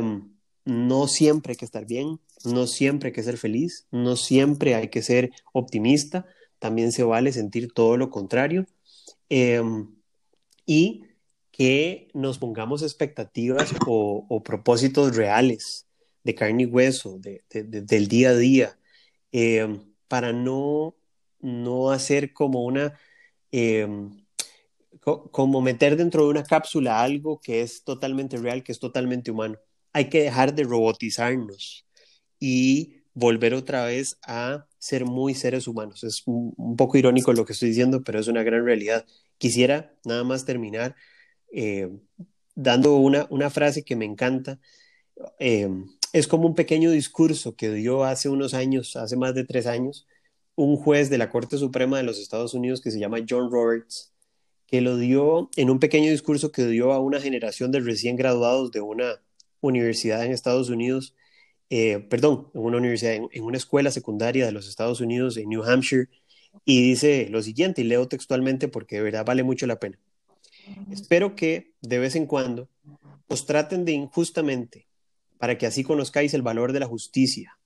no 0.65 1.07
siempre 1.07 1.51
hay 1.51 1.57
que 1.57 1.65
estar 1.65 1.85
bien, 1.85 2.19
no 2.45 2.67
siempre 2.67 3.07
hay 3.07 3.13
que 3.13 3.23
ser 3.23 3.37
feliz, 3.37 3.87
no 3.91 4.15
siempre 4.15 4.75
hay 4.75 4.89
que 4.89 5.01
ser 5.01 5.31
optimista, 5.53 6.25
también 6.59 6.91
se 6.91 7.03
vale 7.03 7.31
sentir 7.31 7.73
todo 7.73 7.97
lo 7.97 8.09
contrario 8.09 8.65
em, 9.29 9.89
y 10.65 11.03
que 11.59 12.07
nos 12.15 12.39
pongamos 12.39 12.81
expectativas 12.81 13.75
o, 13.85 14.41
propósitos 14.43 15.15
reales 15.15 15.85
de 16.23 16.33
carne 16.33 16.63
y 16.63 16.65
hueso, 16.65 17.19
del 17.19 18.07
día 18.07 18.29
a 18.29 18.35
día, 18.35 18.79
em, 19.31 19.93
para 20.07 20.33
no, 20.33 20.95
no 21.39 21.91
hacer 21.91 22.33
como 22.33 22.63
una... 22.63 22.97
Em, 23.51 24.09
como 25.31 25.61
meter 25.61 25.95
dentro 25.95 26.23
de 26.23 26.29
una 26.29 26.43
cápsula 26.43 27.01
algo 27.01 27.39
que 27.39 27.61
es 27.61 27.83
totalmente 27.83 28.37
real, 28.37 28.63
que 28.63 28.71
es 28.71 28.79
totalmente 28.79 29.31
humano 29.31 29.57
hay 29.93 30.09
que 30.09 30.23
dejar 30.23 30.55
de 30.55 30.63
robotizarnos 30.63 31.85
y 32.39 33.03
volver 33.13 33.53
otra 33.53 33.85
vez 33.85 34.17
a 34.25 34.67
ser 34.77 35.05
muy 35.05 35.33
seres 35.33 35.67
humanos. 35.67 36.03
Es 36.03 36.23
un, 36.25 36.75
poco 36.77 36.97
irónico 36.97 37.33
lo 37.33 37.45
que 37.45 37.53
estoy 37.53 37.69
diciendo, 37.69 38.03
pero 38.03 38.19
es 38.19 38.27
una 38.27 38.43
gran 38.43 38.65
realidad. 38.65 39.05
Quisiera 39.37 39.93
nada 40.05 40.23
más 40.23 40.45
terminar 40.45 40.95
eh, 41.51 41.89
dando 42.55 42.95
una, 42.95 43.27
una, 43.29 43.49
frase 43.49 43.83
que 43.83 43.95
me 43.95 44.05
encanta. 44.05 44.59
Eh, 45.39 45.69
es 46.13 46.27
como 46.27 46.47
un 46.47 46.55
pequeño 46.55 46.91
discurso 46.91 47.55
que 47.55 47.71
dio 47.71 48.03
hace 48.03 48.29
unos 48.29 48.53
años, 48.53 48.95
hace 48.95 49.15
más 49.15 49.35
de 49.35 49.45
tres 49.45 49.67
años, 49.67 50.07
un 50.55 50.75
juez 50.75 51.09
de 51.09 51.17
la 51.17 51.29
Corte 51.29 51.57
Suprema 51.57 51.97
de 51.97 52.03
los 52.03 52.19
Estados 52.19 52.53
Unidos 52.53 52.81
que 52.81 52.91
se 52.91 52.99
llama 52.99 53.19
John 53.27 53.51
Roberts, 53.51 54.11
que 54.67 54.81
lo 54.81 54.97
dio 54.97 55.49
en 55.55 55.69
un 55.69 55.79
pequeño 55.79 56.11
discurso 56.11 56.51
que 56.51 56.65
dio 56.67 56.93
a 56.93 56.99
una 56.99 57.19
generación 57.19 57.71
de 57.71 57.79
recién 57.79 58.15
graduados 58.15 58.71
de 58.71 58.81
una 58.81 59.21
universidad 59.61 60.23
en 60.25 60.31
Estados 60.31 60.69
Unidos, 60.69 61.15
eh, 61.69 61.99
perdón, 62.09 62.49
en 62.53 62.61
una 62.61 62.77
universidad, 62.77 63.13
en, 63.15 63.43
una 63.43 63.57
escuela 63.57 63.91
secundaria 63.91 64.45
de 64.45 64.51
los 64.51 64.67
Estados 64.67 65.01
Unidos, 65.01 65.37
en 65.37 65.49
New 65.49 65.63
Hampshire, 65.63 66.09
y 66.65 66.81
dice 66.81 67.27
lo 67.29 67.41
siguiente, 67.41 67.81
y 67.81 67.85
leo 67.85 68.07
textualmente 68.07 68.67
porque 68.67 68.97
de 68.97 69.03
verdad 69.03 69.25
vale 69.25 69.43
mucho 69.43 69.67
la 69.67 69.79
pena. 69.79 69.99
Espero 70.91 71.35
que 71.35 71.73
de 71.81 71.99
vez 71.99 72.15
en 72.15 72.25
cuando 72.25 72.69
os 73.27 73.45
traten 73.45 73.85
de 73.85 73.91
injustamente, 73.91 74.87
para 75.37 75.57
que 75.57 75.65
así 75.65 75.83
conozcáis 75.83 76.33
el 76.33 76.41
valor 76.41 76.73
de 76.73 76.79
la 76.79 76.87
justicia, 76.87 77.57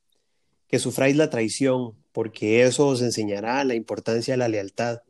que 0.67 0.79
sufráis 0.79 1.15
la 1.15 1.29
traición, 1.29 1.93
porque 2.11 2.63
eso 2.63 2.87
os 2.87 3.01
enseñará 3.01 3.63
la 3.63 3.75
importancia 3.75 4.33
de 4.33 4.37
la 4.37 4.47
lealtad, 4.47 5.01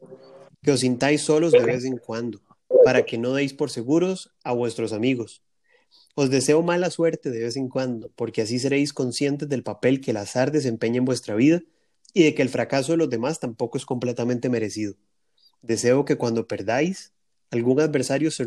que 0.62 0.72
os 0.72 0.82
sintáis 0.82 1.22
solos 1.22 1.52
de 1.52 1.64
vez 1.64 1.86
en 1.86 1.98
cuando, 1.98 2.42
para 2.86 3.04
que 3.04 3.18
no 3.18 3.34
deis 3.34 3.54
por 3.54 3.70
seguros 3.70 4.32
a 4.44 4.54
vuestros 4.54 4.94
amigos, 4.94 5.42
os 6.16 6.30
deseo 6.30 6.62
mala 6.62 6.92
suerte 6.92 7.32
de 7.32 7.44
vez 7.44 7.56
en 7.56 7.70
cuando, 7.70 8.12
porque 8.16 8.44
así 8.44 8.60
seréis 8.60 8.94
conscientes 8.94 9.50
del 9.50 9.64
papel 9.64 10.00
que 10.00 10.12
el 10.12 10.18
azar 10.18 10.52
desempeña 10.52 10.98
en 10.98 11.06
vuestra 11.06 11.34
vida 11.34 11.64
y 12.14 12.24
de 12.24 12.36
que 12.36 12.44
el 12.44 12.50
fracaso 12.50 12.92
de 12.92 12.98
los 12.98 13.10
demás 13.10 13.40
tampoco 13.40 13.78
es 13.78 13.86
completamente 13.86 14.50
merecido. 14.50 14.96
Deseo 15.64 16.06
que 16.06 16.18
cuando 16.18 16.48
perdáis, 16.48 17.13
algún 17.54 17.80
adversario 17.80 18.32
se, 18.32 18.46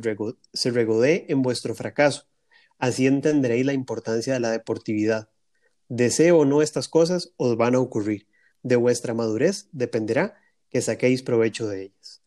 regodee 0.71 1.27
en 1.29 1.43
vuestro 1.43 1.77
fracaso. 1.77 2.27
Así 2.79 3.07
entenderéis 3.07 3.65
la 3.65 3.73
importancia 3.73 4.35
de 4.35 4.41
la 4.41 4.51
deportividad. 4.51 5.31
Deseo 5.89 6.39
o 6.39 6.45
no 6.45 6.61
estas 6.61 6.89
cosas 6.89 7.33
os 7.37 7.57
van 7.57 7.77
a 7.77 7.79
ocurrir. 7.79 8.27
De 8.65 8.75
vuestra 8.75 9.15
madurez 9.15 9.69
dependerá 9.71 10.41
que 10.71 10.83
saquéis 10.83 11.23
provecho 11.23 11.69
de 11.69 11.85
ellas. 11.85 12.21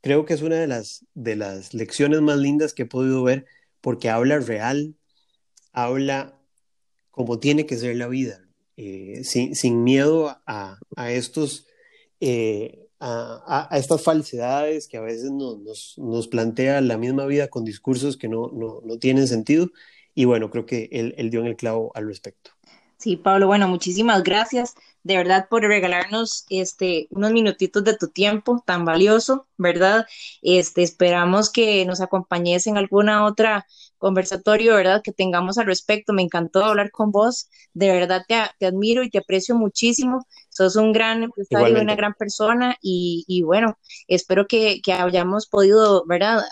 Creo 0.00 0.24
que 0.24 0.32
es 0.32 0.40
una 0.40 0.56
de 0.56 0.66
las, 0.66 1.04
de 1.12 1.36
las 1.36 1.74
lecciones 1.74 2.22
más 2.22 2.38
lindas 2.38 2.72
que 2.72 2.84
he 2.84 2.86
podido 2.86 3.22
ver 3.22 3.44
porque 3.82 4.08
habla 4.08 4.38
real, 4.38 4.96
habla 5.72 6.40
como 7.10 7.38
tiene 7.38 7.66
que 7.66 7.76
ser 7.76 7.96
la 7.96 8.08
vida, 8.08 8.48
eh, 8.78 9.24
sin, 9.24 9.84
miedo 9.84 10.40
a, 10.46 10.78
estos, 11.10 11.66
eh, 12.20 12.88
a, 13.04 13.68
estas 13.72 14.02
falsedades 14.02 14.88
que 14.88 14.96
a 14.96 15.02
veces 15.02 15.30
nos, 15.30 15.98
nos, 15.98 16.28
plantea 16.28 16.80
la 16.80 16.96
misma 16.96 17.26
vida 17.26 17.48
con 17.48 17.64
discursos 17.64 18.16
que 18.16 18.28
no, 18.28 18.50
no, 18.52 18.98
tienen 18.98 19.28
sentido. 19.28 19.70
Y 20.14 20.24
bueno, 20.24 20.50
creo 20.50 20.64
que 20.64 20.88
él, 20.90 21.14
él 21.18 21.30
dio 21.30 21.40
en 21.40 21.46
el 21.46 21.56
clavo 21.56 21.92
al 21.94 22.06
respecto. 22.06 22.52
Sí, 22.96 23.16
Pablo, 23.16 23.46
bueno, 23.46 23.68
muchísimas 23.68 24.22
gracias 24.22 24.74
de 25.04 25.16
verdad 25.16 25.46
por 25.48 25.62
regalarnos 25.62 26.46
este 26.48 27.06
unos 27.10 27.30
minutitos 27.32 27.84
de 27.84 27.96
tu 27.96 28.08
tiempo 28.08 28.62
tan 28.66 28.84
valioso, 28.84 29.46
¿verdad? 29.58 30.06
Este 30.42 30.82
esperamos 30.82 31.50
que 31.50 31.84
nos 31.84 32.00
acompañes 32.00 32.66
en 32.66 32.78
alguna 32.78 33.24
otra 33.24 33.66
conversatorio, 33.98 34.74
¿verdad? 34.74 35.02
Que 35.02 35.12
tengamos 35.12 35.58
al 35.58 35.66
respecto. 35.66 36.12
Me 36.12 36.22
encantó 36.22 36.64
hablar 36.64 36.90
con 36.90 37.10
vos. 37.10 37.48
De 37.74 37.90
verdad 37.92 38.24
te, 38.28 38.66
admiro 38.66 39.02
y 39.02 39.10
te 39.10 39.18
aprecio 39.18 39.54
muchísimo. 39.54 40.26
Sos 40.50 40.76
un 40.76 40.92
gran 40.92 41.22
empresario, 41.22 41.80
una 41.80 41.94
gran 41.96 42.14
persona 42.14 42.76
y, 42.82 43.42
bueno, 43.44 43.78
espero 44.08 44.46
que, 44.46 44.80
hayamos 44.86 45.46
podido, 45.46 46.04
¿verdad? 46.06 46.42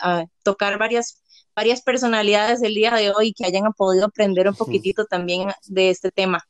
tocar 0.42 0.78
varias 0.78 1.22
varias 1.54 1.82
personalidades 1.82 2.62
el 2.62 2.74
día 2.74 2.92
de 2.94 3.10
hoy 3.10 3.34
que 3.34 3.44
hayan 3.44 3.70
podido 3.74 4.06
aprender 4.06 4.48
un 4.48 4.54
poquitito 4.56 5.04
también 5.04 5.50
de 5.66 5.90
este 5.90 6.10
tema. 6.10 6.42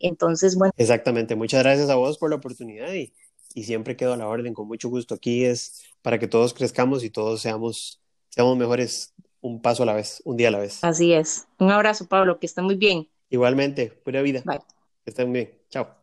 Entonces, 0.00 0.56
bueno. 0.56 0.72
Exactamente, 0.76 1.34
muchas 1.34 1.62
gracias 1.62 1.90
a 1.90 1.96
vos 1.96 2.18
por 2.18 2.30
la 2.30 2.36
oportunidad 2.36 2.92
y, 2.92 3.12
y 3.54 3.64
siempre 3.64 3.96
quedo 3.96 4.12
a 4.12 4.16
la 4.16 4.28
orden, 4.28 4.54
con 4.54 4.68
mucho 4.68 4.88
gusto. 4.88 5.14
Aquí 5.14 5.44
es 5.44 5.82
para 6.02 6.18
que 6.18 6.28
todos 6.28 6.54
crezcamos 6.54 7.04
y 7.04 7.10
todos 7.10 7.40
seamos, 7.40 8.00
seamos 8.30 8.56
mejores 8.56 9.14
un 9.40 9.60
paso 9.60 9.82
a 9.82 9.86
la 9.86 9.94
vez, 9.94 10.22
un 10.24 10.36
día 10.36 10.48
a 10.48 10.52
la 10.52 10.58
vez. 10.58 10.78
Así 10.82 11.12
es. 11.12 11.46
Un 11.58 11.70
abrazo, 11.70 12.06
Pablo, 12.06 12.38
que 12.38 12.46
esté 12.46 12.62
muy 12.62 12.76
bien. 12.76 13.08
Igualmente, 13.30 13.90
pura 14.04 14.22
vida. 14.22 14.42
Bye. 14.44 14.60
Que 15.04 15.10
estén 15.10 15.32
bien. 15.32 15.52
Chao. 15.70 15.97